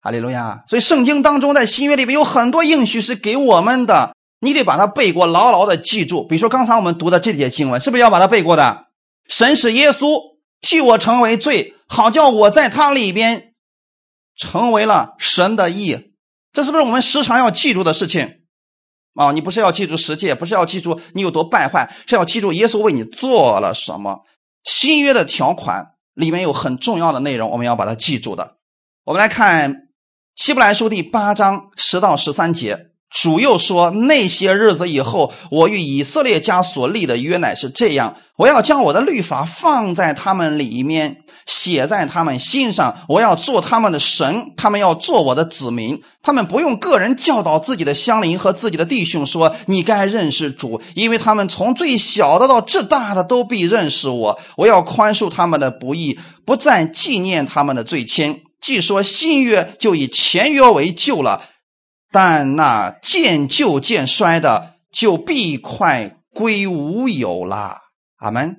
[0.00, 0.62] 哈利路亚。
[0.66, 6.26] 所以圣经当中，在新约里面有很多应许是给我们的，你得把它背过，牢牢的记住。
[6.26, 8.86] 比如说刚才我们读的这节经文，是不是要把它背过的？
[9.26, 10.31] 神使耶稣
[10.62, 13.52] 替我成为罪，好叫我在他里边
[14.34, 16.14] 成为了神的义。
[16.54, 18.40] 这是不是我们时常要记住的事情？
[19.14, 24.24] 啊，你不是要记住十诫，不是要记住你有多败坏，是要记住耶稣为你做了什么。
[24.64, 28.56] 新约的条款里面有很重要的内容，我们要把它记住的。
[29.04, 29.88] 我们来看
[30.36, 32.91] 希伯来书第八章十到十三节。
[33.14, 42.96] 主又说：“那些日子以后，我与以色列家所立的约乃是这样：我要将我的律法放在他们里面，写在他们心上。
[43.08, 46.00] 我要做他们的神，他们要做我的子民。
[46.22, 54.40] 他们不用个人教导自己的乡邻和自己的弟兄说：‘你该认识主’，因为他们从最小的到至大的都必认识我。
[54.56, 58.38] 我要宽恕他们的不义，不再纪念他们的罪愆。
[58.58, 61.42] 既说新约，就以前约为旧了。”
[62.12, 67.78] 但那渐旧渐衰的，就必快归无有了。
[68.16, 68.58] 阿门。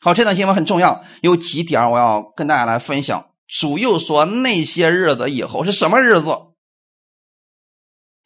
[0.00, 3.30] 好，这段经文很重要，有几点我要跟大家来分享。
[3.46, 6.30] 主又说，那些日子以后是什么日子？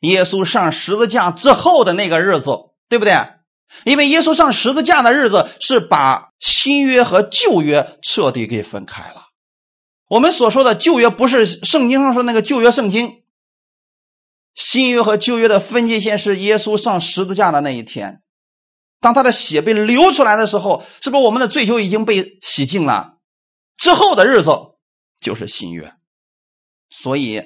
[0.01, 2.51] 耶稣上十字架之后的那个日子，
[2.89, 3.15] 对不对？
[3.85, 9.27] 因为耶稣上十字架的日子是把新约和旧约彻底给分开了。
[10.09, 13.23] 我们所说的旧约，不是圣经上说那个旧约圣经。
[14.55, 18.21] 新约和旧约的分界线是耶稣上十字架的那一天，
[19.01, 23.19] 当他的血被流出来的时候，是不是我们的罪就已经被洗净了？
[23.77, 24.51] 之后的日子
[25.21, 25.95] 就是新约。
[26.91, 27.45] 所以，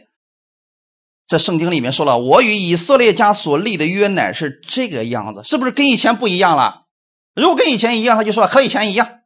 [1.29, 6.87] 在圣经里面说了：“我与以色列家所立的约乃是这个样子。”是不是跟以前不一样了？
[7.35, 9.21] 如果跟以前一样，他就说了和以前一样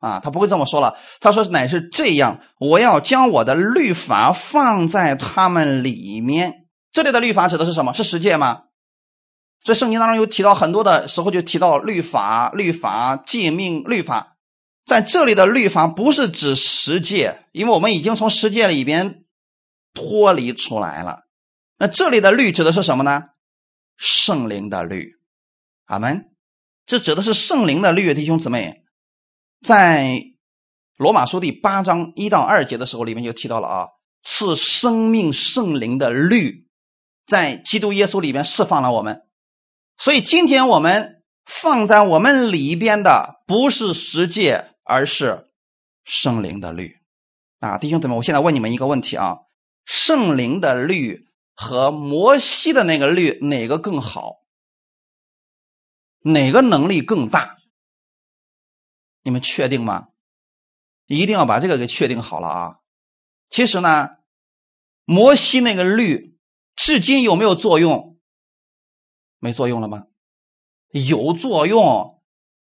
[0.00, 0.98] 啊，他不会这么说了。
[1.20, 6.58] 他说：“乃是这样，我要将我的律法放在他们里面。”
[6.92, 7.92] 这里的律法指的是什么？
[7.92, 8.64] 是十诫吗？
[9.64, 14.36] 所以圣经当中有提到很多的时候就提到律法、律法、诫命、律法。
[14.84, 19.24] 在这里的律法不是指十诫，因为我们已经从十诫里边
[19.94, 21.20] 脱离出来了。
[21.78, 23.22] 那这里的律指的是什么呢？
[23.96, 25.12] 圣灵的律。
[25.86, 26.30] 阿门。
[26.84, 28.82] 这指的是圣灵的律，弟兄姊妹，
[29.64, 30.20] 在
[30.96, 33.88] 罗马书第八章一到二节的时候，里面就提到了啊，
[34.22, 36.66] 赐生命圣灵的律。
[37.26, 39.26] 在基督耶稣里面释放了我们，
[39.96, 45.50] 所以今天我们放在我们里边的不是十诫，而是
[46.04, 46.98] 圣灵的律。
[47.60, 49.38] 啊，弟兄姊妹，我现在问你们一个问题啊：
[49.84, 54.42] 圣灵的律和摩西的那个律哪个更好？
[56.24, 57.58] 哪个能力更大？
[59.22, 60.08] 你们确定吗？
[61.06, 62.76] 一定要把这个给确定好了啊！
[63.50, 64.08] 其实呢，
[65.04, 66.31] 摩西那个律
[66.76, 68.16] 至今有没有作用？
[69.38, 70.04] 没作用了吗？
[70.92, 72.20] 有作用，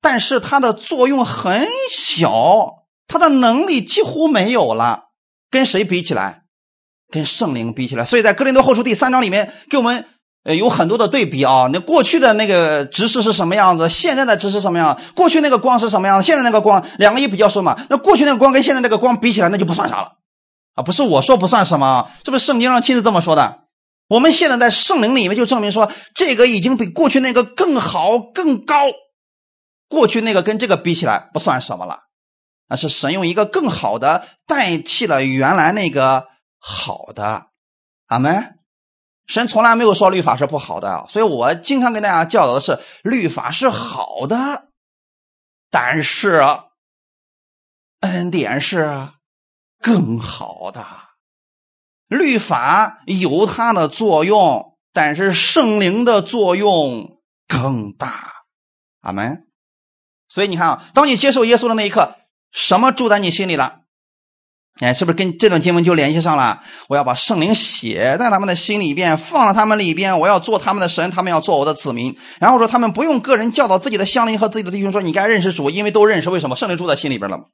[0.00, 5.10] 但是它的作用很小，它的能力几乎没有了。
[5.50, 6.42] 跟谁比起来？
[7.10, 8.04] 跟圣灵比起来。
[8.04, 10.06] 所以在哥林多后书第三章里面给我们。
[10.44, 11.70] 呃，有很多的对比啊。
[11.72, 13.88] 那过去的那个知识是什么样子？
[13.88, 15.00] 现在的知识什么样？
[15.14, 16.26] 过去那个光是什么样子？
[16.26, 17.80] 现在那个光，两个一比较说嘛。
[17.88, 20.16] 那过去那个光跟现在那个光比起来，那就不算啥了
[20.74, 20.82] 啊！
[20.82, 23.62] 不是我说不算什么，这不是圣经上亲自这么说的。
[24.12, 28.77] 我们现在在圣灵里面就证明说，这个已经比过去那个更好、更高。
[29.88, 32.01] 过去那个跟这个比起来不算什么了，
[32.68, 36.27] 那是神用一个更好的代替了原来那个
[36.59, 37.46] 好的。
[38.09, 38.59] 阿门。
[39.27, 44.68] 神从来没有说律法是不好的，所以我经常跟大家教导的是，律法是好的，
[45.70, 46.42] 但是
[48.01, 49.09] 恩典是
[49.81, 50.85] 更好的。
[52.18, 58.33] 律法有它的作用，但是圣灵的作用更大。
[59.01, 59.46] 阿门。
[60.29, 62.16] 所以你看啊，当你接受耶稣的那一刻，
[62.53, 63.81] 什么住在你心里了？
[64.81, 66.62] 哎，是不是跟这段经文就联系上了？
[66.88, 70.18] 我要把圣灵写在他们的心里边，放在他们里边。
[70.18, 72.16] 我要做他们的神，他们要做我的子民。
[72.40, 76.31] 然后说，他们不用个人教导自己的乡邻和自己的弟兄说：“你该认识主，因为都认识。
[76.31, 76.57] 为什么？
[76.57, 77.51] 圣灵住在心里边了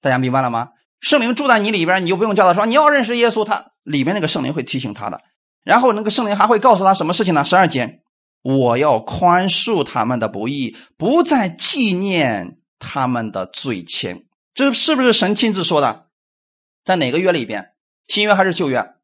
[0.00, 0.70] 大家明白了吗？
[1.02, 5.20] 圣灵住在你里边，你就不用叫他说你要认识耶稣，他里面那个圣灵会提醒他的。
[5.64, 7.44] 然后那个圣灵还会告诉他什么事情呢？
[7.44, 8.00] 十二节，
[8.42, 14.24] 我要宽恕他们的不义，不再纪念他们的罪愆。
[14.54, 16.06] 这是不是神亲自说的？
[16.84, 17.72] 在哪个约里边？
[18.06, 18.94] 新约还是旧约？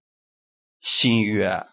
[0.81, 1.67] 新约。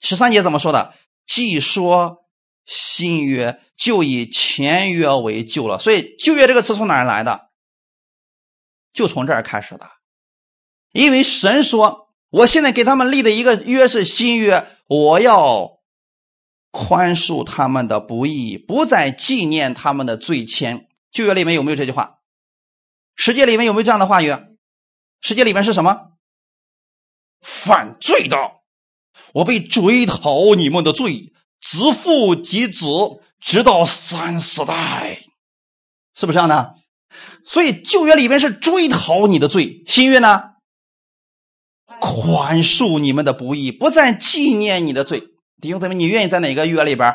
[0.00, 0.94] 十三节怎么说的？
[1.26, 2.26] 既说
[2.66, 5.78] 新约，就以前约为旧了。
[5.78, 7.51] 所以旧约这个词从哪儿来的？
[9.02, 9.90] 就从这儿开始的。
[10.92, 15.80] 因为神说，我现在给他们立的一个约是新约，我要
[16.70, 20.86] 宽恕他们的不义，不再纪念他们的罪愆。
[21.10, 22.18] 旧约里面有没有这句话？
[23.16, 24.32] 世界里面有没有这样的话语？
[25.20, 26.12] 世界里面是什么？
[27.40, 28.36] 犯罪的，
[29.34, 32.86] 我被追讨你们的罪，子父及子，
[33.40, 35.22] 直到三四代，
[36.14, 36.76] 是不是这样的？
[37.44, 40.42] 所以旧约里边是追讨你的罪，新约呢，
[42.00, 45.24] 宽恕你们的不义，不再纪念你的罪。
[45.60, 47.14] 弟兄姊妹，你愿意在哪个约里边？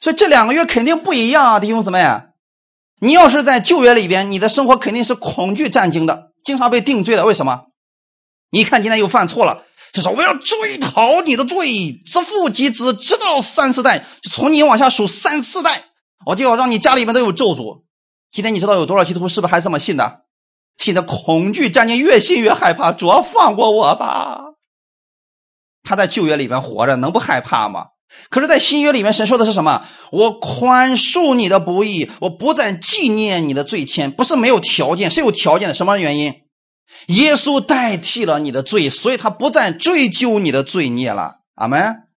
[0.00, 2.04] 所以这两个月肯定不一样啊，弟兄姊妹。
[3.00, 7.26] 你要是在旧约里边，你的生活肯定是恐惧战惊的，经常被定罪的。
[7.26, 7.66] 为什么？
[8.50, 15.84] 你一看今天又犯错了，就说我要追讨你的罪，自父及子，直到三四代，就从你往下数三四代，
[16.24, 17.82] 我就要让你家里面都有咒诅。
[18.34, 20.22] 今天你知道有多少基督徒是不是还这么信的？
[20.76, 22.90] 信的恐惧战惊，越信越害怕。
[22.90, 24.40] 主要放过我吧。
[25.84, 27.90] 他在旧约里边活着，能不害怕吗？
[28.30, 29.86] 可是，在新约里面，神说的是什么？
[30.10, 34.10] 我宽恕你的不义，我不再纪念你的罪愆。
[34.10, 35.74] 不是没有条件，是有条件的。
[35.74, 36.34] 什么原因？
[37.06, 41.36] 耶稣代替了你的罪，所以他不再追究你的罪孽了。
[41.54, 42.08] 阿门。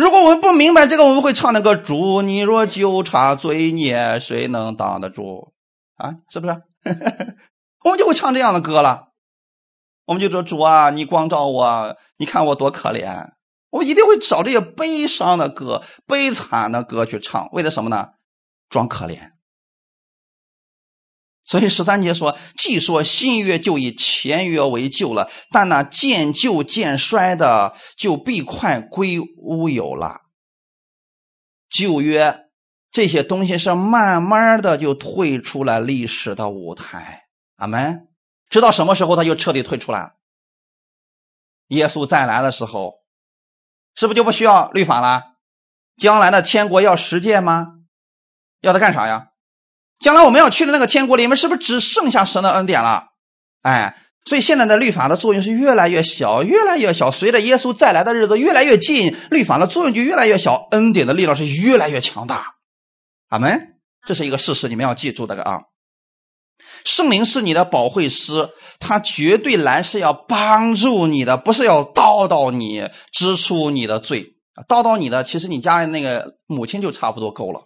[0.00, 5.52] 如果我们不明白这个，我们会唱那个“主，你若纠察罪孽，谁能挡得住？”
[6.00, 6.62] 啊，是不是？
[7.84, 9.08] 我们就会唱这样的歌了。
[10.06, 13.32] 我们就说：“主啊，你光照我，你看我多可怜。”
[13.68, 18.08] 我一定会找这些悲伤的歌、悲惨的歌去唱，为了什么呢？
[18.70, 19.32] 装可怜。
[21.50, 30.20] 所以十三节说：“既说新约就以前约为旧了，但那渐旧渐衰的，就必快归乌有了。
[31.68, 32.44] 旧约
[32.92, 37.24] 这些东西是慢慢的就退出了历史的舞台。
[37.56, 38.06] 阿门。
[38.48, 40.12] 直到什么时候他就彻底退出来了？
[41.70, 43.00] 耶稣再来的时候。”
[43.96, 45.24] 是不是就不需要律法了？
[45.96, 47.80] 将来的天国要实践吗？
[48.60, 49.29] 要它干啥呀？
[50.00, 53.04] 将来我们要去的那个天国里面，是不是只剩下神的恩典了？
[53.62, 57.10] 哎，所以现在的律法的作用是越来越小，越来越小。
[57.10, 62.54] 随着耶稣再来的日子越来越近，律法的作用就越来越小，恩典的力量是越来越强大。
[63.28, 63.76] 阿门，
[64.06, 65.60] 这是一个事实，你们要记住的啊。
[66.84, 74.34] 圣灵是你的保惠师，他绝对来是要帮助你的，不是要叨叨你、支出你的罪。
[74.68, 77.62] 叨叨你的，其实你家里那个母亲就差不多够了，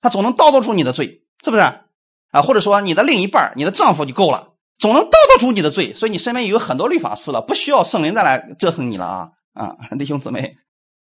[0.00, 1.62] 他总能叨叨出你的罪，是不是？
[1.62, 10.56] 啊，或者说你的另一半你的丈夫就够了，总能叨叨出你的罪，所以你身边有很多律法师了，不需要圣灵再来折腾你了啊啊， 弟兄姊妹，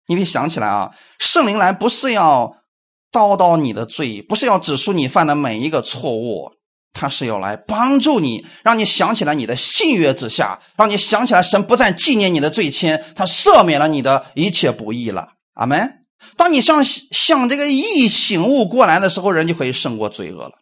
[0.07, 2.57] 你得想起来啊，圣灵来不是要
[3.13, 6.53] 叨叨你的罪，不是要指出你犯的每一个错误。
[6.95, 15.33] 他是要来帮助你，让你想起来你的信约之下，让你想起来神不再纪念你的罪愆，他赦免了你的一切不义了。
[15.55, 16.02] 阿门。
[16.37, 20.53] 当你向向这个义醒悟过来的时候，人就可以胜过罪恶了。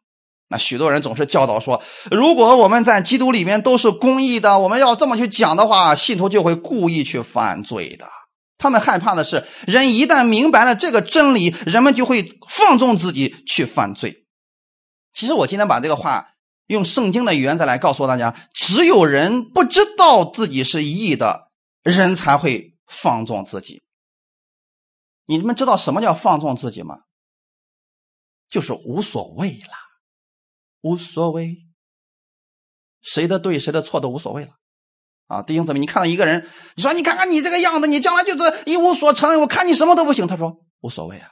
[0.48, 8.08] 那许多人总是教导说，如果我们在基督里面都是公义的，我们要这么去讲的话，信徒就会故意去犯罪的。
[8.58, 14.24] 他们害怕的是，人一旦明白了这个真理，人们就会放纵自己去犯罪。
[15.14, 16.26] 其实我今天把这个话
[16.66, 21.48] 用圣经的语言再来告诉大家：只有人不知道自己是义的
[21.82, 23.80] 人才会放纵自己。
[25.38, 27.00] 你们知道什么叫放纵自己吗？
[28.48, 29.74] 就是无所谓了，
[30.80, 31.56] 无所谓，
[33.00, 34.52] 谁的对谁的错都无所谓了。
[35.28, 40.26] 啊，弟兄姊妹，你看到一个人，你说你看看你这个样子，你将来就是一无所成，我看你什么都不行。
[40.26, 41.30] 他说无所谓啊。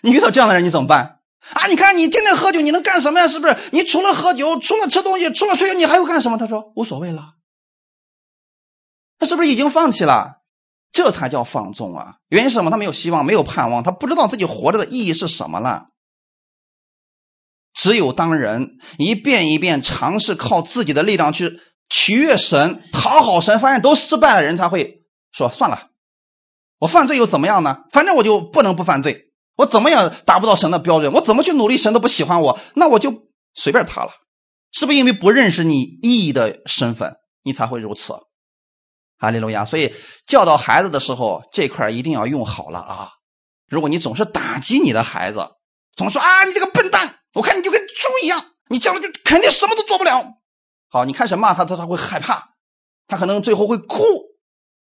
[0.00, 1.20] 你遇到这样的人，你怎么办？
[1.52, 1.66] 啊！
[1.66, 3.28] 你看，你天天喝酒，你能干什么呀？
[3.28, 3.54] 是不是？
[3.72, 6.38] 你除了喝酒，除了吃东西，除了睡觉，你还会干什么？
[6.38, 7.34] 他说无所谓了。
[9.18, 10.40] 他是不是已经放弃了？
[10.92, 12.16] 这才叫放纵啊！
[12.28, 12.70] 原因是什么？
[12.70, 15.88] 他没有希望，没有盼望，他不知道自己活着的意义是什么了。
[17.74, 25.88] 只有当人一遍一遍尝试靠自己的力量去取悦神、讨好神，发现都失败了，人才会说算了。
[26.80, 27.84] 我犯罪又怎么样呢？
[27.92, 29.32] 反正我就不能不犯罪。
[29.56, 31.12] 我怎么样达不到神的标准？
[31.12, 33.12] 我怎么去努力，神都不喜欢我，那我就
[33.54, 34.12] 随便他了，
[34.72, 38.14] 是不是因为不认识你意义的身份，你才会如此？
[39.18, 39.64] 哈利路亚！
[39.64, 39.92] 所以
[40.26, 43.10] 教导孩子的时候，这块一定要用好了啊！
[43.66, 45.46] 如果你总是打击你的孩子，
[45.96, 50.38] 总说啊你这个笨蛋，我看你就跟猪一样，你将来就肯定什么都做不了。
[50.88, 52.50] 好，你开始骂他，他他会害怕，
[53.08, 53.98] 他可能最后会哭。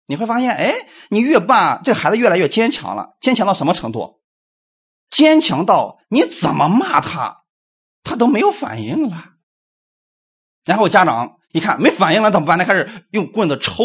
[0.06, 0.74] 你会发现，哎，
[1.08, 4.20] 你越骂，这个孩子越来越坚强了，坚强到什么程度？
[5.08, 7.44] 坚强到你怎么骂他，
[8.02, 9.26] 他都没有反应了。
[10.64, 12.58] 然后家长一看没反应了，怎么办？
[12.58, 13.84] 他开始用棍子抽。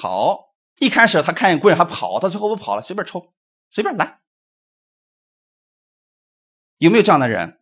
[0.00, 3.32] 好，一开始他看见棍还跑，到最后不跑了，随便抽，
[3.70, 4.20] 随便来。
[6.78, 7.58] 有没有这样的人？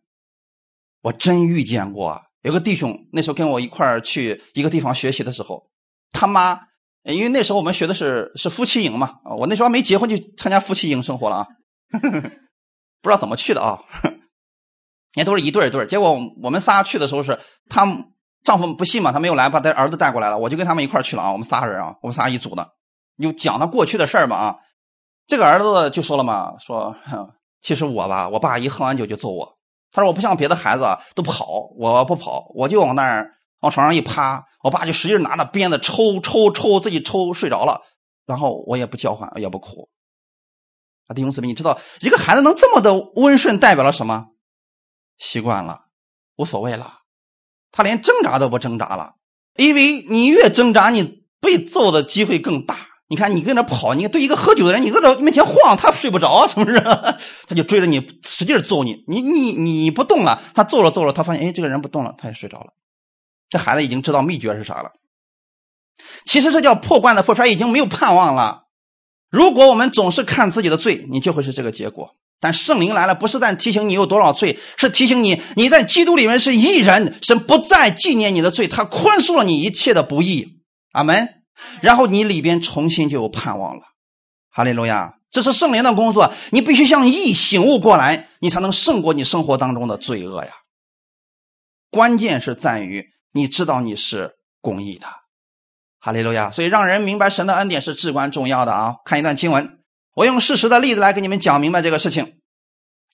[1.01, 2.25] 我真遇见过。
[2.43, 5.71] 有个弟兄，那时候跟我一块儿去一个地方学习的时候，
[6.11, 6.59] 他妈，
[7.01, 11.47] 因为那时候我们学的是是夫妻营嘛，我那时候还没结婚就参加夫妻营生活了啊。
[13.01, 13.83] 不知道怎么去的啊？
[14.03, 14.19] 人
[15.15, 16.13] 家都是一对一对结果
[16.43, 17.85] 我们仨去的时候是，他
[18.47, 20.37] 丈夫不信嘛，他没有来，把他儿子带过来了。
[20.37, 21.33] 我就跟他们一块去了啊。
[21.33, 22.71] 我们仨人啊，我们仨一组的，
[23.21, 24.59] 就讲他过去的事儿嘛啊。
[25.27, 26.95] 这个儿子就说了嘛，说
[27.59, 29.57] 其实我吧，我爸一喝完酒就揍我。
[29.91, 37.81] 他说我不像别的孩子都跑，我不跑，我就往那儿往床上一趴，我爸就使劲拿着鞭子抽抽抽，自己抽睡着了，
[38.25, 39.89] 然后我也不叫唤，也不哭。
[41.07, 44.27] 啊，弟兄姊妹，你知道一个孩子能这么的温顺，代表了什么？
[45.17, 45.81] 习惯了，
[46.37, 46.99] 无所谓了，
[47.71, 49.15] 他连挣扎都不挣扎了，
[49.55, 52.77] 因为你越挣扎，你被揍的机会更大。
[53.09, 56.77] 你看，你跟着跑，你对一个喝酒的人，你搁这面前晃，他睡不着，是不是？
[57.47, 62.73] 他就追着你使劲揍你，你你你不动了，他揍了揍了，他发现哎，这个人不动了，他也睡着了。
[63.49, 64.91] 这孩子已经知道秘诀是啥了。
[66.25, 68.65] 其实这叫破罐子破摔，已经没有盼望了。
[69.29, 72.17] 如果我们总是看自己的罪，你就会是这个结果。
[72.39, 80.59] 但圣灵来了，不是在提醒你有多少罪，是提醒你你在基督里面是义人，神不再纪念你的罪，他宽恕了你一切的不义。
[80.91, 81.29] 阿门。
[81.81, 83.81] 然后你里边重新就有盼望了。
[84.51, 85.15] 哈利路亚！
[85.31, 90.51] 这是圣灵的工作，你必须向义醒悟过来，你才能胜过你生活当中的罪恶呀。
[91.89, 95.07] 关键是在于你知道你是公义的。
[95.99, 96.51] 哈利路亚！
[96.51, 98.95] 所以让人明白神的恩典是至关重要的啊！
[99.03, 99.76] 看一段经文，
[100.17, 102.37] 我用事实的例子来给你们讲明白这个事情。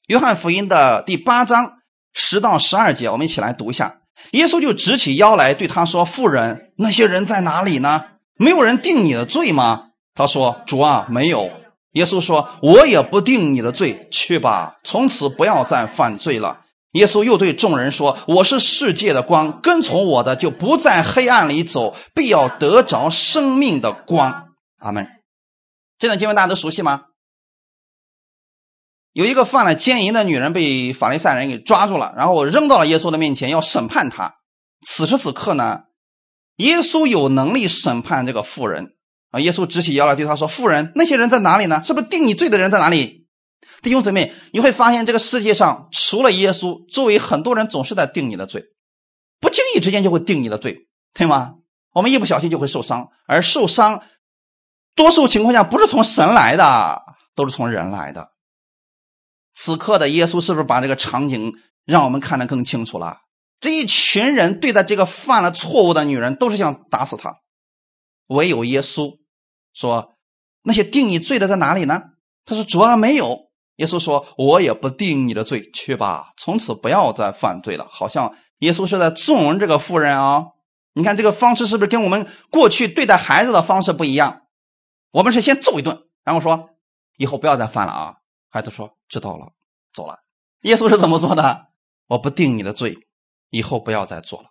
[0.07, 1.79] 约翰福音的第八章
[2.13, 3.97] 十到十二节，我们一起来读一下。
[4.31, 8.05] 耶稣就直起腰来对他说：“妇人，那些人在哪里呢？
[8.37, 11.51] 没有人定你的罪吗？”他说：“主啊，没有。”
[11.91, 16.61] 耶稣说：“我也不定你的罪，去吧，从此不要再犯罪了。”
[16.95, 24.45] 耶稣又对众人说：“我是世界的光，跟从我的就不在黑暗里走，必要得着生命的光。”
[24.79, 25.05] 阿门。
[25.99, 27.05] 这段经文大家都熟悉吗？
[29.13, 34.35] 有一个犯了奸淫的女人被法利赛人给抓住了，然后扔到了耶稣的面前，要审判他。
[34.81, 35.81] 此时此刻呢，
[36.57, 38.95] 耶稣有能力审判这个妇人
[39.29, 41.83] 啊，耶稣直起腰来对他说：“妇人，那些人在哪里呢？
[41.83, 43.27] 是不是定你罪的人在哪里？”
[43.83, 48.63] 弟兄姊妹，你会发现这个世界上除了耶稣，周围很多人总是在定你的罪，
[49.39, 51.55] 不经意之间就会定你的罪，对吗？
[51.93, 54.01] 我们一不小心就会受伤，而受伤，
[54.95, 57.01] 多数情况下不是从神来的，
[57.35, 58.29] 都是从人来的。
[59.53, 61.53] 此刻的耶稣是不是把这个场景
[61.85, 63.17] 让我们看得更清楚了？
[63.59, 67.37] 这一群人对待这个犯了错误的女人，都是想打死她，
[68.27, 69.19] 唯有耶稣
[69.73, 70.13] 说
[70.63, 72.01] ：“那些定你罪的在哪里呢？”
[72.45, 80.43] 他说：“主啊，没有。”耶稣说：“我也不定你的罪，去吧，从此不要再犯罪了。”好像耶稣是在纵容这个妇人啊。
[80.93, 84.41] 你看这个方式是不是跟我们过去对待孩子的方式不一样？
[85.13, 86.71] 我们是先揍一顿，然后说
[87.17, 88.15] 以后不要再犯了啊。
[88.49, 89.53] 孩子说知道了，
[89.93, 90.23] 走了。
[90.61, 91.67] 耶稣是怎么做的？
[92.07, 92.97] 我不定你的罪，
[93.51, 94.49] 以后不要再做了。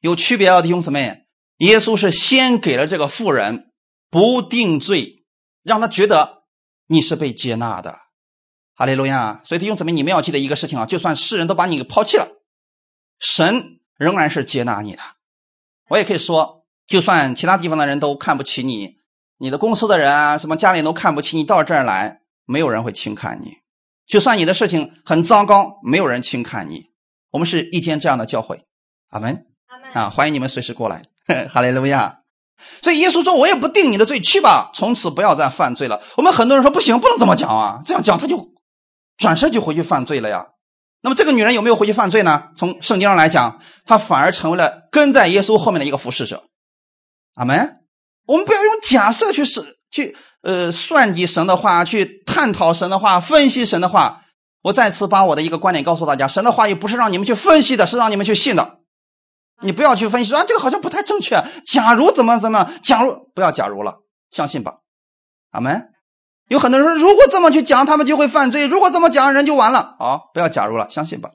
[0.00, 1.26] 有区别啊，弟兄姊妹。
[1.58, 3.72] 耶稣是先给了这个妇人
[4.08, 5.26] 不定罪，
[5.62, 6.44] 让他觉得
[6.86, 7.98] 你是被接纳的。
[8.74, 9.42] 哈利路亚。
[9.44, 12.28] 所以弟兄姊妹，你们要记得一个事情啊，就算世人都把你给抛弃了，
[13.18, 15.02] 神仍然是接纳你的。
[15.88, 18.97] 我也可以说，就算其他地方的人都看不起你，
[19.38, 23.58] 你的公司的人啊，什么家里都看不起你，到这儿来，没有人会轻看你。
[24.06, 26.86] 就算你的事情很糟糕，没有人轻看你。
[27.30, 28.58] 我们是一天这样的教诲，
[29.10, 30.10] 阿门，阿门啊！
[30.10, 31.02] 欢迎你们随时过来，
[31.52, 32.20] 哈利路亚。
[32.82, 38.54] 所以耶稣说：“我也不定你的罪，去吧，从此不要再犯罪了。”我们很多人说：“不行，不能这么讲啊，这样讲他就
[39.16, 40.48] 转身就回去犯罪了呀。”
[41.00, 42.48] 那么这个女人有没有回去犯罪呢？
[42.56, 46.48] 从圣经上来讲，她反而成为了跟在耶稣后面的一个服侍者。
[47.34, 47.77] 阿门。
[48.28, 54.22] 我们不要用假设去是去呃算计神的话，去探讨神的话，分析神的话。
[54.62, 58.80] 我再次把我的一个观点告诉大家：神的话语不是让你们去分析的，是让你们去信的。
[59.62, 61.42] 你不要去分析说啊，这个好像不太正确。
[61.64, 64.00] 假如怎么怎么，假如不要假如了，
[64.30, 64.78] 相信吧。
[65.52, 65.90] 阿门。
[66.48, 69.96] 有很多人说，如果这么去讲，他们就会犯罪；如果这么讲，人就完了。
[69.98, 71.30] 好，不要假如了，相信吧。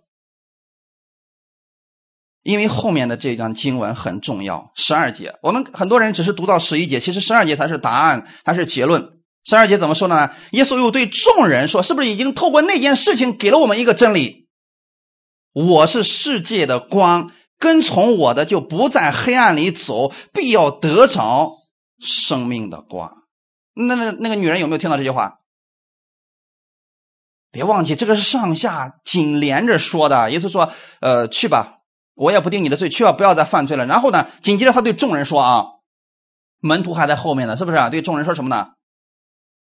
[2.44, 5.34] 因为后面的这段经文很重要，十二节。
[5.42, 9.10] 我们很多人只是读到十一节，其实十二节才是答案，才是结论。
[9.46, 10.30] 十二节怎么说呢？
[10.52, 14.48] 耶稣又对众人说：“是不是已经透过那件事情给了我们一个真理？
[15.54, 21.52] 我是世界的光，跟从我的就不在黑暗里走，必要得着
[22.00, 23.24] 生命的光。”
[23.76, 25.40] 那那那个女人有没有听到这句话？
[27.52, 30.32] 别忘记，这个是上下紧连着说的。
[30.32, 30.72] 耶稣说
[31.02, 31.80] ：“呃，去吧，
[32.16, 35.66] 我也不定你的罪，去吧，不要再犯罪了。”然后呢，紧接着他对众人说：“啊，
[36.60, 37.90] 门徒还在后面呢，是不是？
[37.90, 38.70] 对众人说什么呢？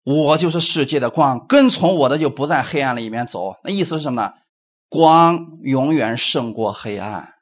[0.05, 3.57] 我就是世界的光，跟从我的就不在黑暗里面走。
[3.65, 4.33] 那意思是什么呢？
[4.89, 7.35] 光永远胜过黑暗。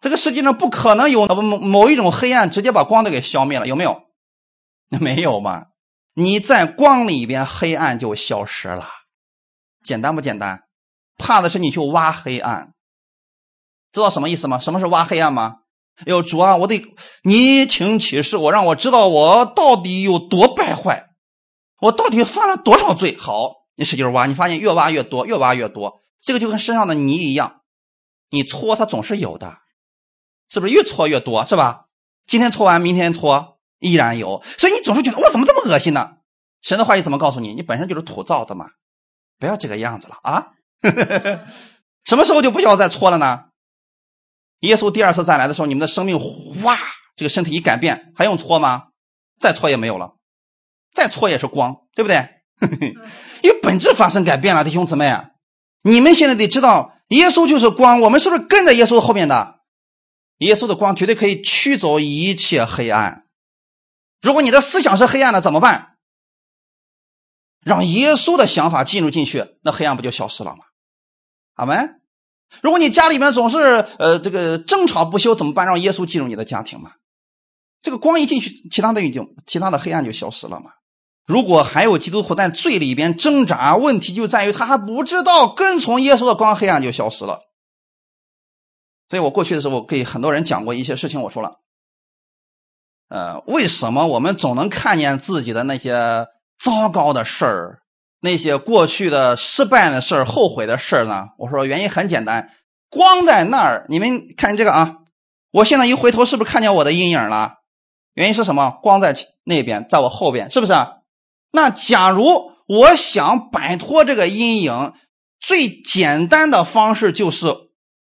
[0.00, 4.02] 这个世界上不可能有某某一种黑暗直接把光都给消灭了，有没有？”
[4.90, 5.66] 那 没有嘛？
[6.14, 8.86] 你在光里边，黑暗就消失了，
[9.84, 10.62] 简单不简单？
[11.18, 12.72] 怕的是你去挖黑暗，
[14.00, 14.58] 知道什么意思吗？
[14.58, 15.56] 什么是挖黑暗吗？
[16.04, 16.84] 有主啊，我得
[17.22, 21.08] 你请启示我，让我知道我到底有多败坏，
[21.80, 23.16] 我到底犯了多少罪。
[23.18, 26.00] 好，你使劲挖，你发现越挖越多，越挖越多。
[26.20, 27.62] 这个就跟身上的泥一样，
[28.30, 29.58] 你搓它总是有的，
[30.48, 31.46] 是不是越搓越多？
[31.46, 31.86] 是吧？
[32.26, 33.56] 今天搓完，明天搓。
[33.78, 36.12] 依然有，所以你总是觉得我怎么这么恶心呢？
[36.62, 37.54] 神的话语怎么告诉你？
[37.54, 38.66] 你本身就是土造的嘛，
[39.38, 40.46] 不要这个样子了啊！
[42.04, 43.44] 什么时候就不需要再搓了呢？
[44.66, 46.76] 耶稣第二次再来的时候，你们的生命哗，
[47.16, 48.88] 这个身体一改变，还用搓吗？
[49.38, 50.16] 再搓也没有了，
[50.92, 52.28] 再搓也是光，对不对？
[53.42, 55.14] 因为本质发生改变了，弟兄姊妹，
[55.82, 59.60] 你们现在得知道，耶稣就是光，我们是不是跟在耶稣后面的？
[60.38, 63.26] 耶稣的光绝对可以驱走一切黑暗。
[64.22, 65.96] 如果你的思想是黑暗的，怎么办？
[67.62, 70.64] 让耶稣的想法进入进去，那黑暗不就消失了吗？
[71.54, 72.00] 阿门。
[72.62, 75.66] 如果你家里面总是呃这个争吵不休，怎么办？
[75.66, 76.92] 让耶稣进入你的家庭嘛。
[77.82, 80.70] 这个光一进去，其他的已经其他的黑暗就消失了嘛。
[81.26, 87.40] 如果还有基督徒在罪里边挣扎，问题就在于他还不知道跟从耶稣的光，黑暗就消失了。
[89.08, 91.60] 所以我过去的时候给很多人讲过一些事情，我说了。
[93.08, 96.26] 呃，为什么我们总能看见自己的那些
[96.58, 97.82] 糟糕的事儿，
[98.26, 101.28] 那些过去的失败的事儿、后悔的事儿呢？
[101.38, 102.50] 我说原因很简单，
[102.90, 103.86] 光在那儿。
[103.88, 104.98] 你们看这个啊，
[105.52, 107.60] 我现在一回头，是不是看见我的阴影了？
[108.12, 108.78] 原因是什么？
[108.82, 109.14] 光在
[109.44, 110.74] 那边，在我后边，是不是？
[111.52, 114.92] 那假如我想摆脱这个阴影，
[115.40, 117.46] 最简单的方式就是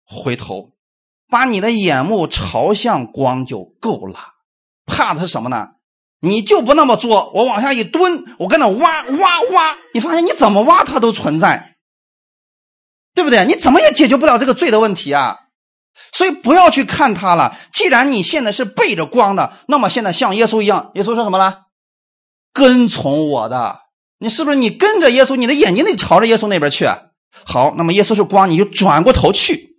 [0.05, 0.71] 回头，
[1.29, 4.33] 把你的眼目朝向光就够了。
[4.85, 5.69] 怕的是什么呢？
[6.19, 11.75] 你就不那么做，我往下一蹲，我跟那挖挖挖，你发现你怎么挖它都存在，
[13.13, 13.45] 对不对？
[13.45, 15.37] 你怎么也解决不了这个罪的问题啊！
[16.11, 17.55] 所以不要去看它了。
[17.71, 21.67] 既然你现在是背着光的，那么现在像耶稣一样，耶稣说什么了？
[22.51, 23.79] 跟从我的，
[24.17, 26.85] 你是不是你跟着耶稣，你的眼睛得朝着耶稣那边去？
[27.45, 29.77] 好，那么耶稣是光，你就转过头去，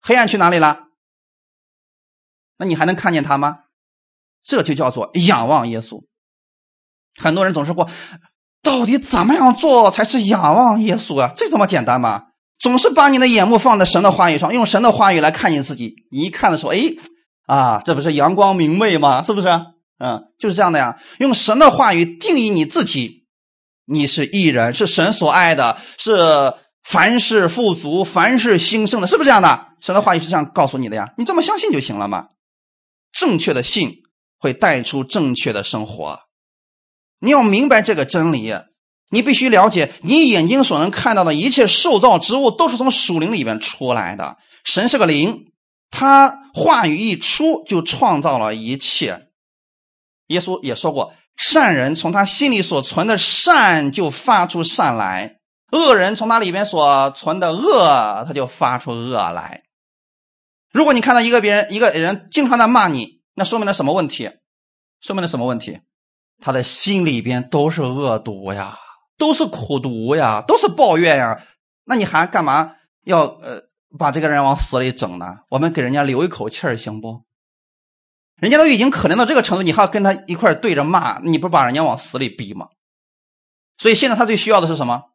[0.00, 0.80] 黑暗去哪里了？
[2.58, 3.63] 那你还能看见他吗？
[4.44, 6.04] 这就叫做仰望耶稣。
[7.16, 7.88] 很多人总是说，
[8.62, 11.32] 到底怎么样做才是仰望耶稣啊？
[11.34, 12.24] 这这么简单吗？
[12.58, 15.94] 总是把你的眼目放在神的话语上，用神的话语来看你自己。
[16.10, 16.80] 你一看的时候，哎，
[17.46, 19.22] 啊，这不是阳光明媚吗？
[19.22, 19.48] 是不是？
[19.98, 20.98] 嗯，就是这样的呀。
[21.18, 23.26] 用神的话语定义你自己，
[23.86, 29.68] 你是艺人，是神所爱的，是凡事富足、凡事兴盛的，是不是这样的？
[29.80, 31.12] 神的话语是这样告诉你的呀。
[31.18, 32.28] 你这么相信就行了嘛。
[33.12, 34.03] 正确的信
[34.44, 36.20] 会带出正确的生活。
[37.18, 38.54] 你要明白这个真理，
[39.08, 44.36] 你必须了解，你眼睛所能看到的一切受造之物都是从属灵里面出来的。
[44.62, 45.46] 神是个灵，
[45.90, 49.28] 他话语一出就创造了一切。
[50.26, 55.36] 耶稣也说过，善人从他心里所存的善就发出善来，
[55.72, 59.62] 恶人从他里边所存的恶他就发出恶来。
[60.70, 64.30] 如果你看到一个别人一个人经常在骂你，那说明了什么问题？
[65.00, 65.80] 说明了什么问题？
[66.40, 68.78] 他的心里边都是恶毒呀，
[69.18, 71.42] 都是苦毒呀，都是抱怨呀。
[71.84, 73.62] 那你还干嘛要呃
[73.98, 75.38] 把这个人往死里整呢？
[75.48, 77.24] 我们给人家留一口气儿行不？
[78.36, 82.68] 人家都已经可怜到这个程度，你还要跟他一块对着骂，你不把人家往死里逼吗？
[83.78, 85.10] 所以现在他最需要的是什么？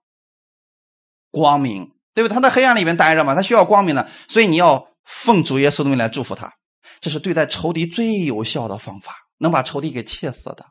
[1.32, 2.34] 光明，对不对？
[2.34, 4.10] 他在黑暗里面待着嘛，他需要光明的。
[4.28, 4.88] 所以你要。
[5.12, 6.54] 奉主耶稣的名来祝福他，
[7.02, 10.66] 这是对待仇敌最有效的方法，能把仇敌给气死的。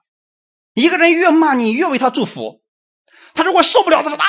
[0.74, 2.62] 一个人越骂你，越为他祝福。
[3.34, 4.26] 他如果受不了，他说啊，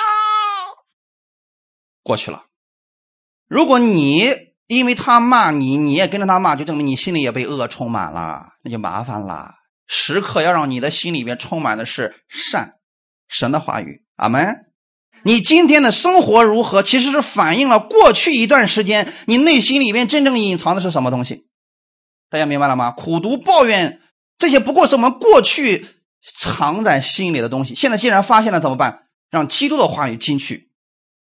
[2.03, 2.45] 过去了。
[3.47, 4.35] 如果你
[4.67, 9.55] 因为他骂你，你也跟着他骂，就证明你心里也被恶充满了，那就麻烦了。
[9.87, 12.75] 时刻要让你的心里边充满的是善，
[13.27, 14.05] 神的话语。
[14.15, 14.57] 阿门。
[15.23, 21.48] 你今天的生活如何，其实是反映了过去一段时间你内心里面真正隐藏的是什么东西。
[22.29, 22.91] 大家明白了吗？
[22.91, 24.01] 苦读、抱怨
[24.37, 25.87] 这些，不过是我们过去
[26.21, 27.75] 藏在心里的东西。
[27.75, 29.07] 现在既然发现了，怎么办？
[29.29, 30.71] 让基督的话语进去，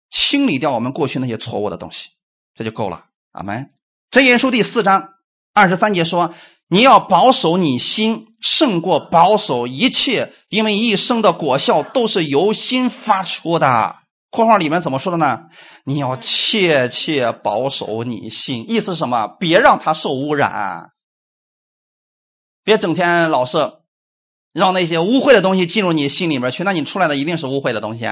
[0.09, 2.09] 清理掉我们过去那些错误的东西，
[2.55, 3.05] 这就够了。
[3.31, 3.71] 阿门。
[4.11, 5.15] 箴言书第四章
[5.53, 6.33] 二十三节说
[6.69, 13.99] ：“你要保守你心。”胜过保守一切，因为一生的果效都是由心发出的。
[14.35, 15.41] 括号里面怎么说的呢？
[15.85, 19.27] 你要切切保守你心，意思是什么？
[19.39, 20.89] 别让它受污染，
[22.63, 23.73] 别整天老是
[24.51, 28.05] 让那些污秽的东西进入你心里面去，那你出来的一定是污秽的东西。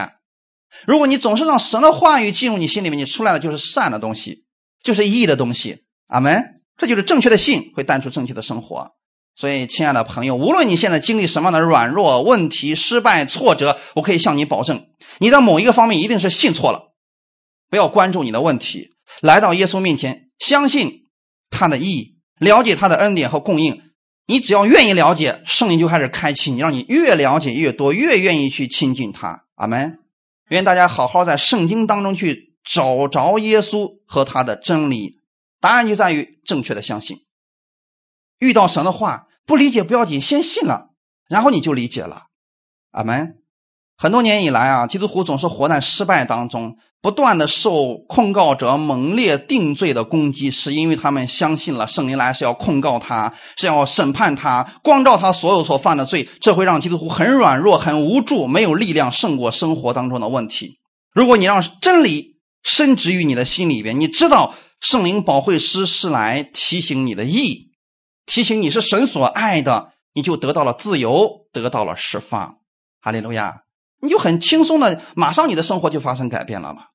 [0.86, 4.46] 如果你总是让神的话语进入你心里面，你出来的就是善的东西，
[4.84, 5.84] 就是义的东西。
[6.08, 6.62] 阿门。
[6.78, 8.92] 这就是正确的信会带出正确的生活。
[9.36, 14.88] 所以，亲爱的朋友，无论你现在经历什么样的软弱、问题、失败、挫折，我可以向你保证，
[15.20, 16.94] 你在某一个方面一定是信错了。
[17.70, 21.08] 不要关注你的问题，来到耶稣面前，相信
[21.50, 23.82] 他的意义，了解他的恩典和供应。
[24.28, 29.46] 你只要愿意了解，圣灵就开始开启你，让你越了解越多，越愿意去亲近他。
[29.56, 30.00] 阿门。
[30.50, 35.16] 愿大家好好在圣经当中去找着耶稣和他的真理。
[35.62, 37.20] 答案就在于正确的相信。
[38.42, 40.90] 遇到神的话不理解不要紧，先信了，
[41.30, 42.24] 然后你就理解了。
[42.92, 43.36] 阿门。
[43.98, 56.28] 很多年以来啊，基督徒总是活在失败当中，不断的受控告者猛烈定罪的攻击，是因为他们相信了圣灵来是要控告他，是要审判他，光照他所有所犯的罪。
[56.40, 60.80] 这会让基督徒很软弱、很无助，没有力量胜过生活当中的问题。
[61.14, 67.71] 如果你让真理深植于你的心里边，你知道圣灵保惠师是来提醒你的义。
[68.32, 72.62] 提醒你是神所爱的，你就得到了自由，得到了释放。
[73.02, 73.66] 哈利路亚，
[74.00, 76.86] 你就很轻松的，马上你的生活就发生改变了嘛。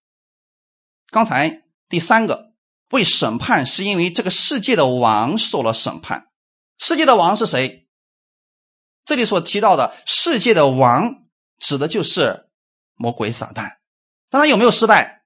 [1.11, 2.55] 刚才第三个
[2.89, 6.29] 为审判，是因为这个世界的王受了审判。
[6.79, 7.87] 世界的王是谁？
[9.05, 11.27] 这里所提到的世界的王，
[11.59, 12.49] 指的就是
[12.95, 13.77] 魔鬼撒旦。
[14.31, 15.25] 但他有没有失败？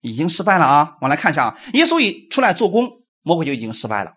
[0.00, 0.96] 已经失败了啊！
[1.00, 4.16] 我们来看一下啊，耶稣一出来做工，魔鬼就已经失败了。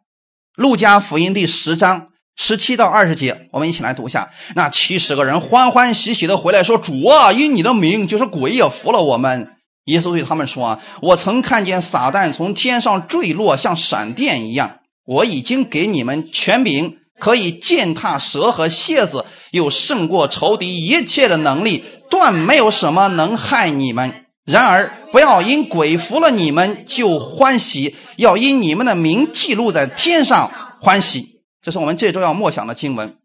[0.57, 4.31] 路加福音第十章十七到二十节，我们一起来读一下。
[4.53, 9.47] 那七十个人欢欢喜喜的回来说：“主啊，因你的名，就是鬼也服了我们。”
[9.85, 14.79] 耶稣对他们说：“啊我曾看见撒旦从天上坠落，像闪电一样。
[15.05, 24.20] 我已经给你们权柄，可以践踏蛇和蝎子，有胜过仇敌一切的能力，断没有什么能害你们。
[24.43, 31.41] 然而，不要因鬼服了你们就欢喜，要因你们的名记录在天上欢喜。
[31.61, 33.19] 这是我们这周要默想的经文，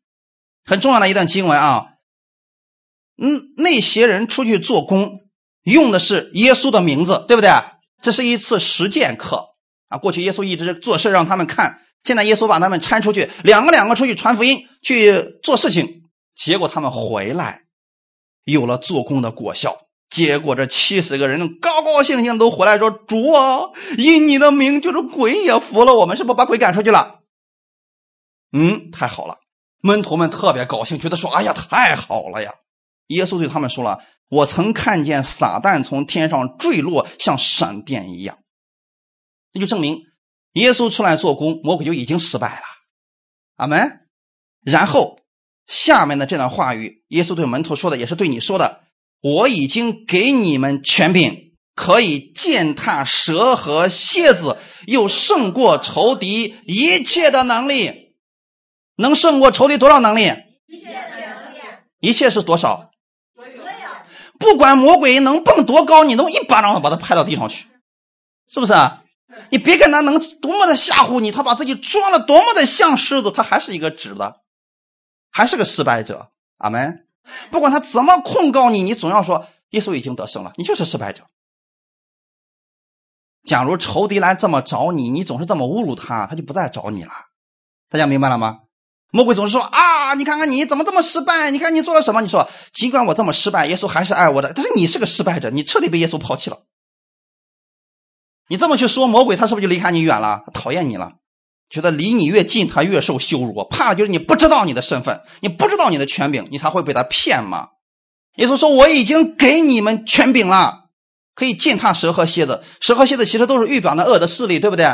[0.64, 1.86] 很重要的一段经文啊。
[3.16, 5.20] 嗯，那些人出去做工，
[5.62, 7.50] 用的是耶稣的名字，对不对？
[8.02, 9.54] 这是一次实践课
[9.88, 9.96] 啊。
[9.96, 16.02] 过去耶稣一直做事让他们看，现在耶稣把他们搀出去，两个两个出去传福音，去做事情。
[16.34, 17.62] 结果他们回来，
[18.44, 19.85] 有了做工的果效。
[20.08, 27.20] 结果这七十个人高高兴兴都回来说：“主啊，因你的名，就是鬼也服了我们，是不是把鬼赶出去了？”
[28.52, 29.38] 嗯，太好了，
[29.82, 32.54] 门徒们特别高兴，觉得说：“哎呀，太好了呀！”
[33.08, 33.98] 耶稣对他们说了
[34.30, 38.38] ：“我曾看见撒旦从天上坠落，像闪电一样。”
[39.52, 40.02] 那就证明
[40.52, 42.62] 耶稣出来做工，魔鬼就已经失败了。
[43.56, 44.06] 阿门。
[44.62, 45.20] 然后
[45.66, 48.85] 下面的这段话语，耶稣对门徒说的，也是对你说的。
[49.26, 54.56] 我已经给你们权柄，可以践踏蛇和蝎子，
[54.86, 58.14] 又胜过仇敌一切的能力。
[58.96, 60.32] 能胜过仇敌多少能力？
[60.68, 61.58] 一切的能力。
[61.98, 62.92] 一切是多少？
[64.38, 67.66] 不管魔鬼能蹦多高，你能一巴掌把他拍到地上去，
[68.48, 69.02] 是不是啊？
[69.50, 74.42] 你别看他能多么的吓唬你，他把自己装的多么的像狮子，他还是一个纸的，
[75.32, 76.30] 还是个失败者。
[76.58, 77.05] 阿门。
[77.50, 81.24] 不管他怎么控告你，你总要说耶稣已经得胜了，你就是失败者。
[83.44, 87.12] 假如仇敌来这么找你，你总是这么侮辱他，他就不再找你了。
[87.88, 88.60] 大家明白了吗？
[89.12, 91.50] 魔鬼总是说啊，你看看你怎么这么失败？
[91.52, 92.22] 你看你做了什么？
[92.22, 94.52] 你说尽管我这么失败，耶稣还是爱我的。
[94.52, 96.64] 但是你是个失败者，你彻底被耶稣抛弃了。
[98.48, 100.44] 你这么去说魔鬼，他是不是就离开你远了？
[100.52, 101.14] 讨厌你了。
[101.68, 103.66] 觉得离你越近，他越受羞辱。
[103.68, 107.70] 怕的就是你不知道你的身份，你不知道你的权柄，你才会被他骗吗？
[108.36, 110.90] 耶稣说：“我已经给你们权柄了，
[111.34, 112.62] 可以践踏蛇和蝎子。
[112.80, 114.84] 蛇和蝎子其实都是预表的恶的势力，对不对？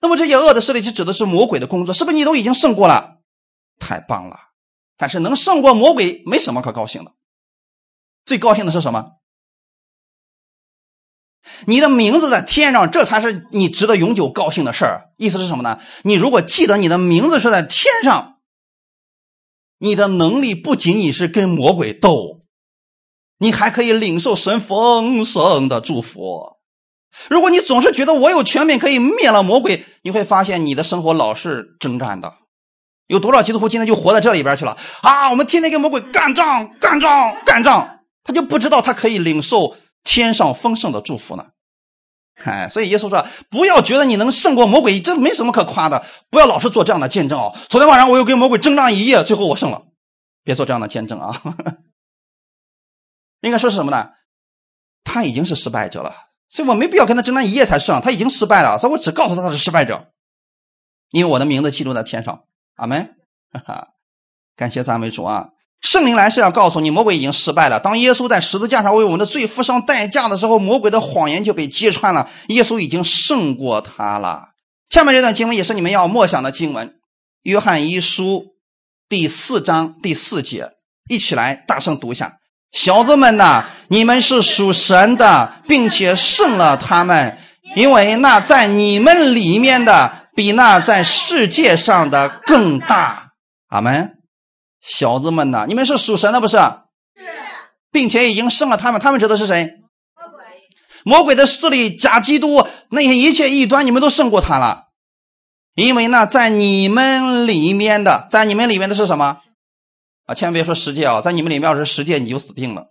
[0.00, 3.18] 那么这些恶的势力就指的是魔鬼的工作，是不是你都已经胜过了？
[3.78, 4.36] 太棒了！
[4.96, 7.12] 但是能胜过魔鬼，没什么可高兴的。
[8.24, 9.12] 最高兴的是什么？”
[11.66, 15.10] 你的名字在天上，这才是你值得永久高兴的事儿。
[15.16, 15.78] 意思是什么呢？
[16.02, 18.36] 你如果记得你的名字是在天上，
[19.78, 22.42] 你的能力不仅仅是跟魔鬼斗，
[23.38, 26.58] 你还可以领受神丰盛的祝福。
[27.28, 32.34] 如果你总是觉得我有权柄可以灭了魔鬼，你会发现你的生活老是征战的。
[33.08, 35.30] 有多少基督徒今天就活在这里边去了啊？
[35.30, 39.76] 我们天天跟魔鬼干仗、干仗、干仗，他就不知道他可以领受。
[40.04, 41.46] 天上丰盛的祝福呢？
[42.44, 46.04] 哎，所以耶稣说：“不要觉得你能胜过魔鬼，这没什么可夸的。
[46.30, 47.54] 不要老是做这样的见证哦。
[47.68, 49.82] 昨天晚上我又跟魔鬼征战一夜，最后我胜了。
[50.42, 51.42] 别做这样的见证啊！
[53.42, 54.10] 应该说是什么呢？
[55.04, 56.12] 他已经是失败者了，
[56.48, 58.00] 所以我没必要跟他征战一夜才胜。
[58.00, 60.12] 他已经失败了，所以我只告诉他他是失败者，
[61.10, 62.44] 因为我的名字记录在天上。
[62.76, 63.14] 阿门！
[63.52, 63.88] 哈哈，
[64.56, 65.50] 感谢赞美主啊！
[65.82, 67.80] 圣灵来是要告诉你，魔鬼已经失败了。
[67.80, 72.30] 当耶稣在十字架上为我们的罪付上代价的时候，魔鬼的谎言就被揭穿了。
[72.48, 74.50] 耶稣已经胜过他了。
[74.90, 76.88] 下面这段经文也是你们要默想的经文，
[77.42, 78.24] 《约翰一书》
[79.08, 80.70] 第四章第四节，
[81.10, 82.34] 一起来大声读一下
[82.70, 87.36] ：“小子们呐，你们是属神的，并且胜了他们，
[87.74, 93.32] 因为那在你们里面的比那在世界上的更大。”
[93.68, 94.21] 阿门。
[94.82, 96.56] 小子们呐，你们是属神的不是？
[96.56, 97.24] 是，
[97.90, 99.00] 并且已经胜了他们。
[99.00, 99.80] 他们指的是谁？
[100.14, 100.44] 魔鬼。
[101.04, 104.88] 魔鬼的势力，假基督那些一切异端，你们都胜过他了。
[105.74, 109.38] 因为呢，在你们里面的，在你们里面的是什么？
[110.26, 112.88] 啊，千万别说世界啊，在你们里面要是世界，你就死定了。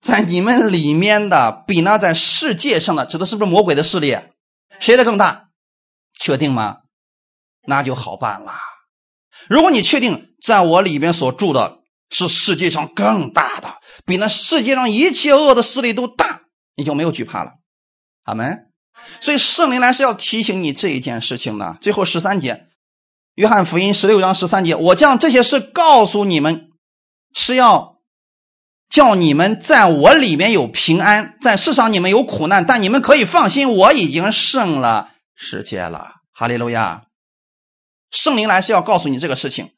[0.00, 4.18] 在你们里面的，比那在世界上的，指的是不是魔鬼的势力？
[4.80, 5.48] 谁的更大？
[6.18, 6.78] 确定吗？
[7.66, 8.52] 那就好办了。
[9.48, 11.80] 如果你确定在我里面所住的
[12.10, 16.42] 是世界上更大的，比那世界上一切恶的势力都大，
[16.76, 17.52] 你就没有惧怕了。
[18.24, 18.66] 阿门。
[19.20, 21.76] 所以圣灵来是要提醒你这一件事情的。
[21.80, 22.66] 最后十三节，
[23.34, 26.68] 约翰福音十六章十三节，我将这些事告诉你们，
[27.34, 27.96] 是要
[28.88, 36.14] 叫你们在我里面有平安，在世上你们有苦难，但你们可以放心，我已经胜了世界了。
[36.32, 37.02] 哈利路亚。
[38.14, 39.70] 圣灵来是要告诉你这个事情，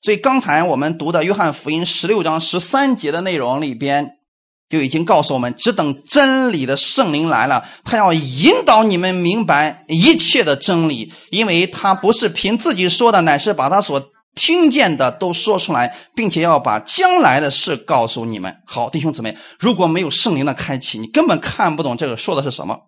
[0.00, 4.12] 所以刚才我们读的约翰福音十六章十三节的内容里边，
[4.68, 18.56] 就已经告诉我们，只等真理的圣灵来了，他要引导你们明白一切的真理，因为他不是凭自己说的，乃是把他所听见的都说出来，并且要把将来的事告诉你们。
[18.64, 22.78] 好，弟兄姊妹，如果没有圣灵的开启，你根本看不懂这个说的是什么。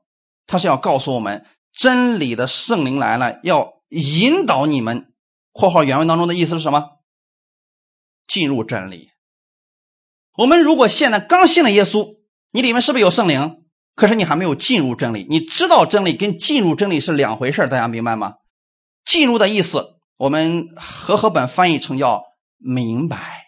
[0.46, 1.44] 他是要告诉我们，
[1.76, 5.12] 真理的圣灵来了，要引导你们。
[5.52, 6.98] 括号原文当中的意思是什么？
[8.26, 9.10] 进入真理。
[10.36, 12.16] 我们如果现在刚信了耶稣，
[12.50, 13.62] 你里面是不是有圣灵？
[13.94, 15.24] 可是你还没有进入真理。
[15.30, 18.34] 你知道真理跟进入真理是两回事大家明白吗？
[19.04, 22.24] 进入的意思，我们和合本翻译成叫
[22.58, 23.44] 明白，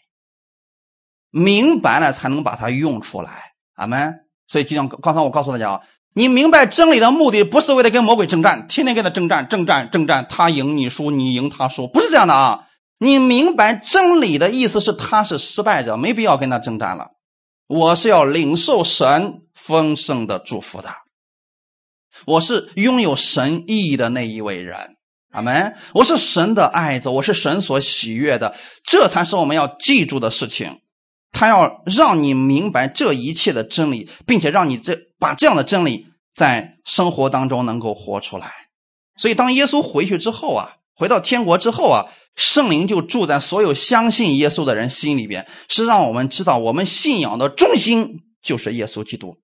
[1.30, 3.54] 明白了才能把它用出来。
[3.74, 4.14] 阿门。
[4.46, 5.80] 所以就像刚才我告诉大家啊，
[6.18, 12.60] 你明白真理的目的不是为了跟魔鬼征战，天天跟他征战，征战，征战，他赢你输，你赢他输，不是这样的啊。
[12.98, 17.08] 你明白真理的意思是他是失败者，没必要跟他征战了。
[17.66, 20.88] 我是要领受神丰盛的祝福的，
[22.24, 24.96] 我是拥有神意义的那一位人。
[25.32, 25.76] 阿门。
[25.92, 30.80] 我是神的爱子，我是神所喜悦的，这才是我们要记住的事情。
[31.36, 38.50] 他要让你明白这一切的真理，并且让你这把这样的真理在生活当中能够活出来。
[39.16, 42.06] 所以，当耶稣回去之后啊，回到天国之后啊。
[42.36, 49.38] 圣灵就住在所有相信耶稣的人心里边，是让我们知道我们信仰的中心就是耶稣基督，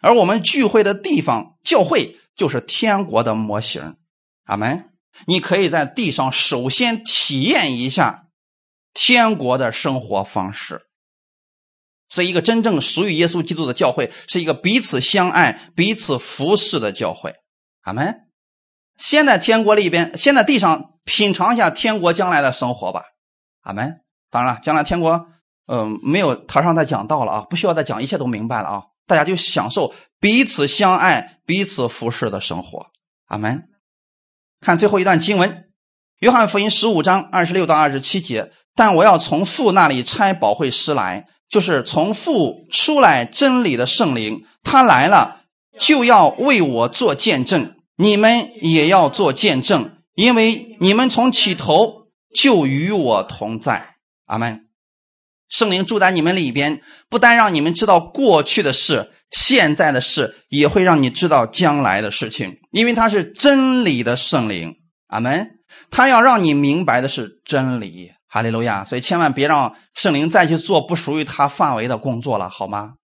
[0.00, 3.96] 而我们聚会的地方教会就是天国的模型。
[4.44, 4.88] 阿门！
[5.26, 8.28] 你可以在地上首先体验一下
[8.94, 10.80] 天国的生活方式。
[12.08, 17.34] 所以，一个真正属于耶稣基督的教会，是一个彼此相爱、彼此服侍的教会。
[17.82, 18.28] 阿门！
[18.96, 20.90] 先在天国里边，先在地上。
[21.06, 23.02] 品尝一下天国将来的生活吧，
[23.60, 24.00] 阿门。
[24.30, 25.26] 当然了，将来天国，
[25.66, 28.82] 嗯，没有台上再讲到了啊，不需要再讲，一切都明白了啊。
[29.06, 32.86] 大家就享受彼此相爱、彼此服侍的生活，
[33.26, 33.64] 阿门。
[34.62, 35.50] 看最后一段经文，
[36.20, 38.50] 《约翰福音》十五章二十六到二十七节。
[38.74, 45.42] 但我要从父那里差保会师来，就是从父出来真理的圣灵，他来了
[45.78, 49.98] 就要为我做见证，你们也要做见证。
[50.16, 53.94] 因为你们从起头就与我同在，
[54.26, 54.66] 阿门。
[55.48, 62.56] 圣灵住在你们里边，不单让你们知道过去的事、现在的事，也会让你知道将来的事情。
[62.72, 64.74] 因为他是真理的圣灵，
[65.06, 65.52] 阿门。
[65.88, 68.84] 他要让你明白的是真理，哈利路亚。
[68.84, 72.94] 所以千万别让圣灵再去做不属于他范围的工作了，好吗？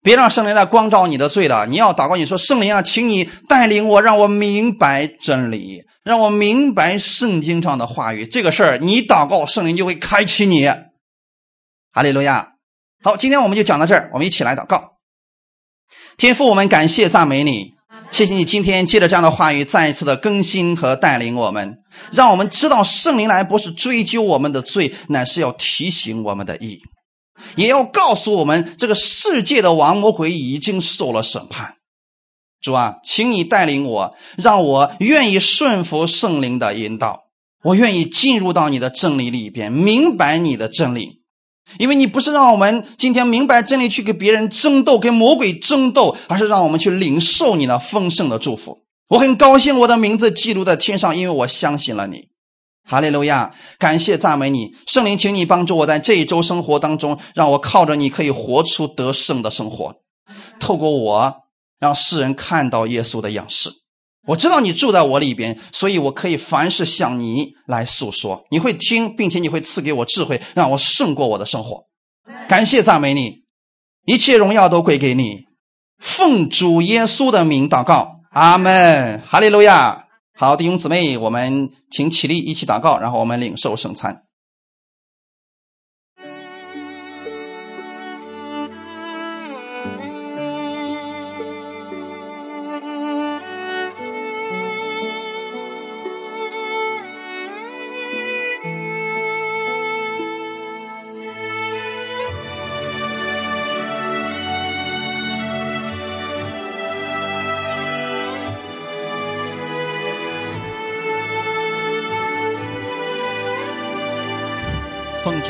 [0.00, 1.66] 别让圣灵再光照你的罪了。
[1.66, 5.82] 你要祷告，你说圣灵啊，请你带领我，让我明白真理。
[6.04, 10.68] 让我明白圣经上的话语，这个事儿你祷告，圣灵就会开启你。
[11.92, 12.52] 哈利路亚！
[13.02, 14.98] 好，今天我们就讲到这儿，我们一起来祷告。
[16.16, 17.74] 天父，我们感谢赞美你，
[18.10, 21.76] 谢谢你今天借着这样的话语，再一次的更新和带领我们，
[22.12, 26.80] 让我们知道圣灵来不是追究我们的罪，乃是要提醒我们的义，
[27.56, 31.74] 也要告诉我们这个世界的王魔鬼已经受了审判。
[32.62, 37.24] 主啊，请你带领我，让我愿意顺服圣灵的引导，
[37.62, 41.15] 我愿意进入到你的真理里边，明白你的真理。
[41.78, 48.78] 因为你不是让我们今天明白真理去跟别人争斗，跟魔鬼争斗，而是让我们去领受你的丰盛的祝福。
[49.08, 52.28] 我很高兴我的名字记录在天上，因为我相信了你。
[52.88, 59.96] 哈利路亚，感谢赞美你，圣灵，请你帮助我在这一周生活当中，让我靠着你可以活出得胜的生活，
[60.60, 61.46] 透过我。
[61.78, 63.70] 让世人看到耶稣的样式。
[64.26, 68.44] 我知道你住在我里边，所以我可以凡事向你来诉说。
[68.50, 71.84] 你会听，并且你会赐给我智慧，让我胜过我的生活。
[72.48, 73.44] 感谢赞美你，
[74.04, 75.44] 一切荣耀都归给你。
[75.98, 80.06] 奉主耶稣的名祷告，阿门，哈利路亚。
[80.34, 84.25] 好，弟兄姊妹，我们请起立，一起祷告，然后我们领受圣餐。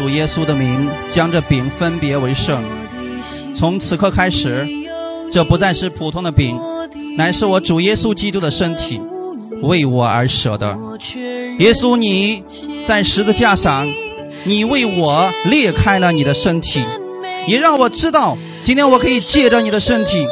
[0.08, 2.62] 耶稣的名，将这饼分别为圣。
[3.54, 4.66] 从此刻开始，
[5.32, 6.58] 这不再是普通的饼，
[7.16, 9.00] 乃是我主耶稣基督的身体，
[9.62, 10.76] 为我而舍的。
[11.58, 12.42] 耶稣，你
[12.84, 13.86] 在十字架上，
[14.44, 16.84] 你为我裂开了你的身体，
[17.46, 20.26] 也让我知道今天我可以借着你的身体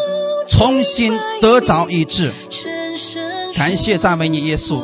[0.49, 2.33] 重新得着医治。
[3.55, 4.83] 感谢赞美你，耶稣。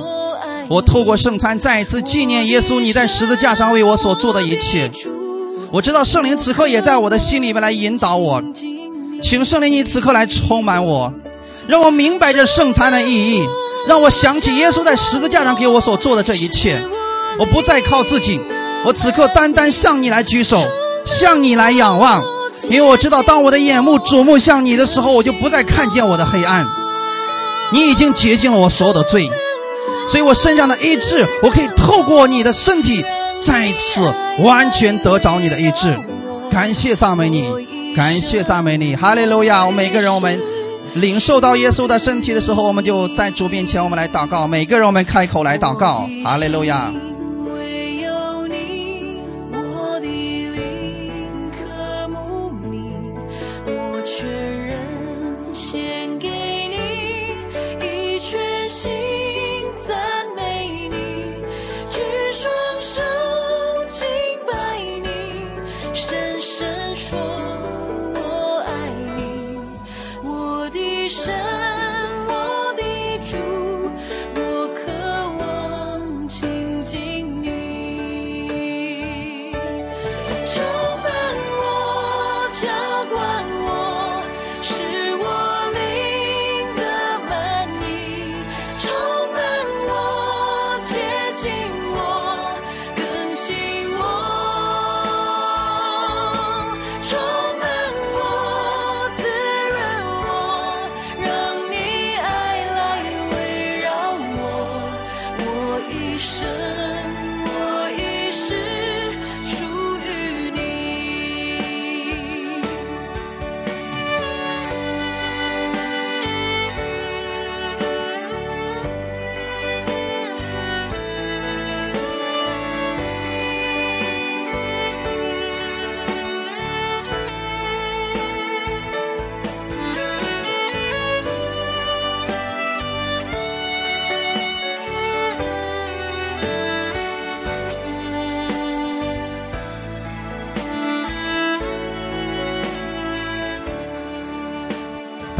[0.70, 4.88] 我透过圣餐再一次纪念耶稣，你在十字架上为我所做的一切。
[5.72, 8.40] 我知道圣灵此刻也在我的心里面来引导我，
[9.20, 11.12] 请圣灵你此刻来充满我，
[11.66, 13.42] 让我明白这圣餐的意义，
[13.88, 16.80] 让我想起耶稣在十字架上给我所做的这一切。
[17.40, 18.40] 我不再靠自己，
[18.84, 20.68] 我此刻单单向你来举手，
[21.04, 22.22] 向你来仰望，
[22.68, 26.64] 因为我知道当我的眼目瞩目向你的时候，我就不再看见我的黑暗。
[27.72, 29.28] 你已经洁净了我所有的罪。
[30.10, 33.04] 所以我身上的医治，我可以透过你的身体
[33.40, 34.00] 再次
[34.40, 35.96] 完全得着你的医治。
[36.50, 37.44] 感谢赞美你，
[37.94, 39.64] 感谢赞美你，哈利路亚！
[39.64, 40.42] 我每个人，我们
[40.94, 44.48] 领受到耶稣的身体的时候，我们就在主面前，我们来祷告。
[44.48, 46.92] 每个人，我们开口来祷告，哈利路亚。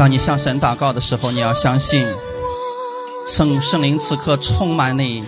[0.01, 2.07] 当你向神祷告的时候，你要相信，
[3.27, 5.23] 圣圣灵此刻充满你，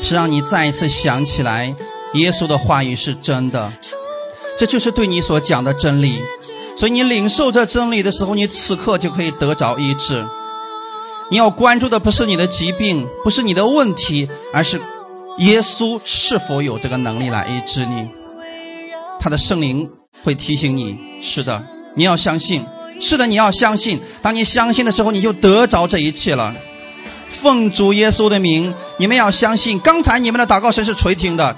[0.00, 1.74] 是让你再一次想起来，
[2.12, 3.72] 耶稣的话语是真的，
[4.56, 6.22] 这就是对你所讲的真理。
[6.76, 10.24] 所以你领受这真理的时候，你此刻就可以得着医治。
[11.32, 14.80] 你要关注的不是你的疾病，不是你的问题，而是
[15.38, 18.08] 耶稣是否有这个能力来医治你。
[19.18, 19.90] 他的圣灵
[20.22, 21.64] 会提醒你，是的，
[21.96, 22.64] 你要相信。
[23.00, 24.00] 是的，你要相信。
[24.22, 26.54] 当你相信的时候，你就得着这一切了。
[27.28, 29.78] 奉主耶稣的名，你们要相信。
[29.80, 31.56] 刚才你们的祷告声是垂听的，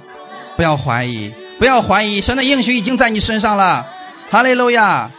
[0.56, 2.20] 不要怀疑，不要怀疑。
[2.20, 3.86] 神的应许已经在你身上了。
[4.30, 5.10] 哈利路亚！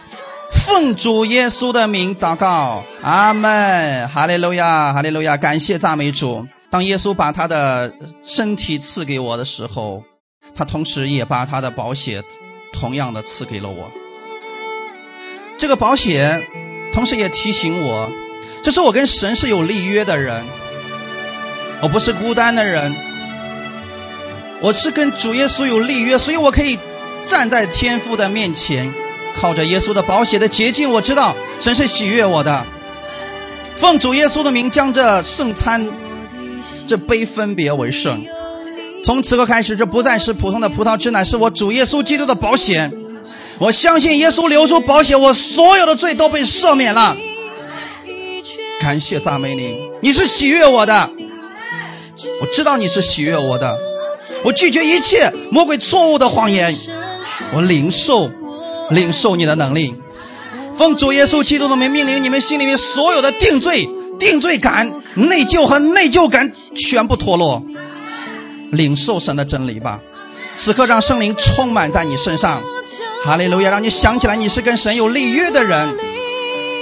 [0.50, 4.08] 奉主耶稣的名祷告，阿门。
[4.08, 5.36] 哈利路亚，哈利路亚！
[5.36, 6.46] 感谢赞美主。
[6.70, 7.92] 当耶稣把他的
[8.24, 10.02] 身体赐给我的时候，
[10.54, 12.22] 他同时也把他的宝血
[12.72, 13.90] 同样的赐给了我。
[15.58, 16.46] 这个保险，
[16.92, 18.10] 同时也提醒我，
[18.62, 20.44] 就是我跟神是有立约的人，
[21.82, 22.94] 我不是孤单的人，
[24.60, 26.78] 我是跟主耶稣有立约，所以我可以
[27.26, 28.94] 站在天父的面前，
[29.34, 32.64] 靠着耶稣的保险的捷径，我知道神是喜悦我的。
[33.76, 35.84] 奉主耶稣的名，将这圣餐
[36.86, 38.24] 这杯分别为圣，
[39.04, 42.92] 从此刻开始，这不再是普通的葡萄汁，乃是我主耶稣基督的保险。
[43.58, 47.16] 我相信耶稣流出宝血，我所有的罪都被赦免了。
[48.80, 51.10] 感谢赞美你，你是喜悦我的，
[52.40, 53.76] 我知道你是喜悦我的。
[54.44, 56.76] 我拒绝一切魔鬼错误的谎言，
[57.52, 58.30] 我领受
[58.90, 59.94] 领受你的能力。
[60.76, 63.88] 奉主耶稣基督的名命令，你们心里面所有的定罪、
[64.18, 67.60] 定罪感、内疚和内疚感全部脱落，
[68.70, 70.00] 领受神的真理吧。
[70.54, 72.62] 此刻让圣灵充满在你身上。
[73.24, 73.70] 哈利路亚！
[73.70, 75.96] 让你想起来，你是跟神有立约的人。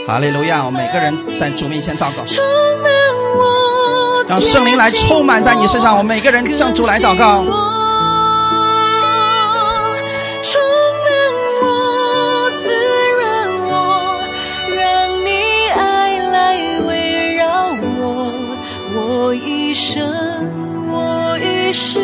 [0.07, 0.64] 哈利路亚！
[0.64, 2.24] 我每个人在主面前祷告，
[4.28, 5.99] 让圣灵来充满在你身上。
[5.99, 7.45] 我每个人向主来祷告。
[10.43, 10.61] 充
[11.03, 11.09] 满
[11.62, 12.68] 我，滋
[13.18, 14.20] 润我，
[14.76, 15.30] 让你
[15.74, 18.30] 爱来围绕我，
[18.95, 20.07] 我一生，
[20.91, 21.99] 我一世。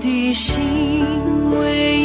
[0.00, 1.04] 的心
[1.50, 1.97] 为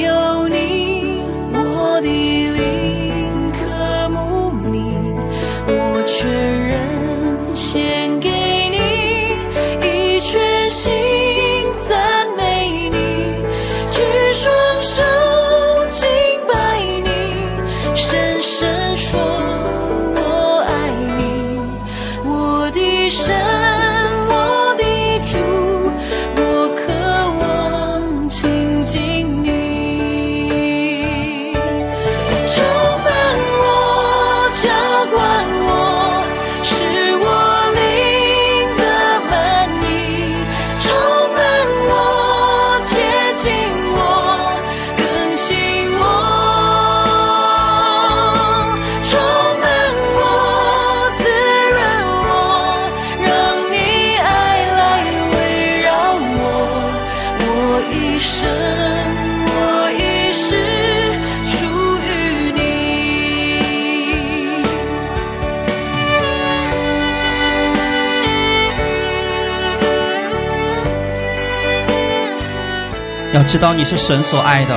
[73.54, 74.76] 知道你是神所爱的，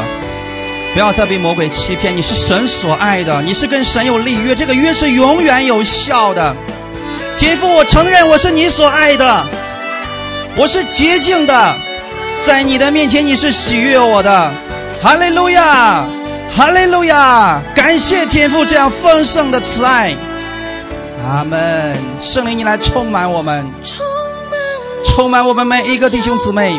[0.93, 2.14] 不要再被魔鬼欺骗。
[2.14, 6.55] 你是神所爱的，你是跟神有立约，这个约是永远有效的。
[7.39, 9.47] 天父，我承认我是你所爱的，
[10.57, 11.74] 我是洁净的，
[12.39, 14.53] 在你的面前你是喜悦我的。
[15.03, 16.05] 哈利路亚，
[16.55, 17.62] 哈利路亚！
[17.74, 20.14] 感谢天父这样丰盛的慈爱。
[21.27, 21.97] 阿门。
[22.20, 24.07] 圣灵，你来充满我们，充满
[25.03, 26.79] 充满我们每一个弟兄姊妹。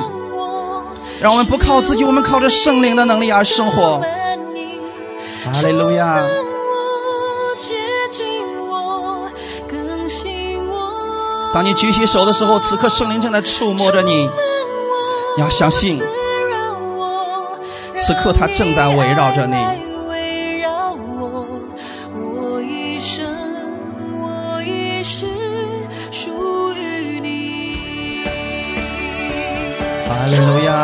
[1.20, 4.02] 我，让我们不靠自己，我们靠着圣灵的能力而生活。
[5.46, 6.24] 哈利路亚！
[11.54, 14.30] 当你举起手的时候，此刻圣灵正在触摸着你。
[15.38, 16.02] 你要相信，
[17.96, 19.56] 此刻他正在围绕着你
[30.28, 30.76] 哈利路亚，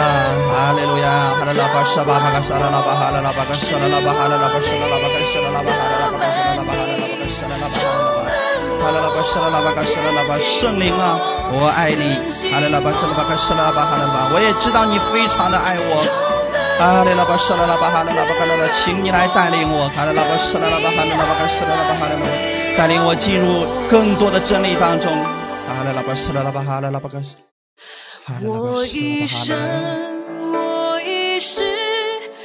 [0.55, 8.23] 哈利路亚，哈利拉巴沙巴哈嘎沙拉拉巴哈拉拉巴嘎沙拉拉巴哈拉拉巴沙拉拉巴嘎沙拉拉巴哈拉拉巴沙拉拉巴哈拉拉巴嘎沙拉拉巴哈拉拉巴
[8.79, 11.19] 哈拉拉巴沙拉拉巴嘎沙拉拉巴圣灵啊，
[11.51, 12.23] 我爱你，
[12.55, 15.91] 哈利拉巴沙拉巴嘎沙拉拉巴哈拉巴，我也知道你非常的爱我。
[16.79, 22.23] 哈利拉巴沙拉拉巴哈拉拉巴哈拉拉，请你来带领我，哈利拉巴沙拉拉巴哈拉拉巴嘎沙拉拉巴哈拉拉，
[22.79, 25.11] 带领我进入更多的真理当中。
[25.67, 27.19] 哈利拉巴沙拉拉巴哈拉拉巴嘎。
[27.19, 27.52] 哈利拉巴
[28.25, 29.53] 我一生，
[30.53, 31.61] 我一世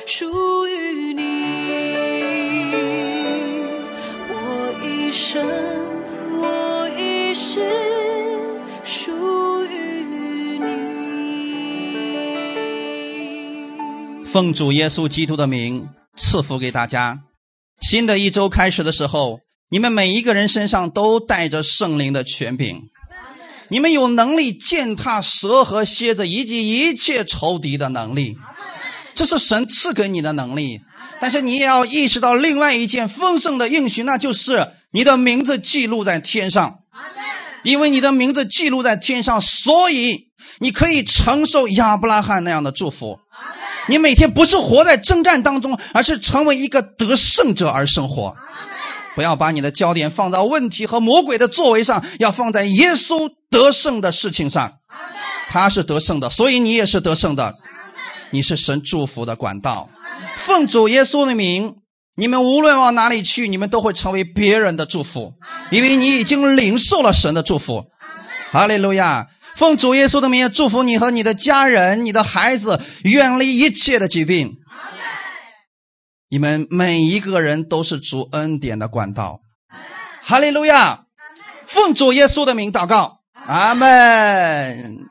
[0.09, 1.23] 属于你，
[4.29, 5.47] 我一生，
[6.41, 7.61] 我一世
[8.83, 10.65] 属于你。
[14.25, 17.21] 奉主耶稣基督的名赐福给大家。
[17.81, 19.39] 新的一周开始的时候，
[19.71, 22.91] 你们每一个人身上都带着圣灵的权柄，
[23.71, 28.39] 你们有能力践踏蛇和蝎子以及一切仇敌的能力，
[29.15, 30.81] 这是神赐给你的能力。
[31.21, 36.79] 但是你也要意识到另外一件丰盛的应许，那就是你的名字记录在天上。
[37.65, 40.29] 因为你的名字记录在天上，所以
[40.61, 43.19] 你可以承受亚伯拉罕那样的祝福。
[43.89, 48.37] 你每天不是活在征战当中，而是成为一个得胜者而生活。
[49.19, 54.75] 不要把你的焦点放在问题和魔鬼的作为上，要放在耶稣得胜的事情上。
[55.49, 57.57] 他是得胜的，所以你也是得胜的。
[58.31, 59.91] 你是神祝福的管道。
[60.37, 61.79] 奉主耶稣的名，
[62.15, 65.33] 你们无论往哪里去，你们都会成为别人的祝福，
[65.73, 67.87] 因为你已经领受了神的祝福。
[68.53, 69.27] 哈利路亚！
[69.57, 74.58] 奉主耶稣的名，祝福你和你的家人、你的孩子远离一切的疾病。
[76.31, 79.41] 你们每一个人都是主恩典的管道。
[80.23, 81.07] 哈利路亚！
[81.67, 85.07] 奉主耶稣的名祷告，阿门。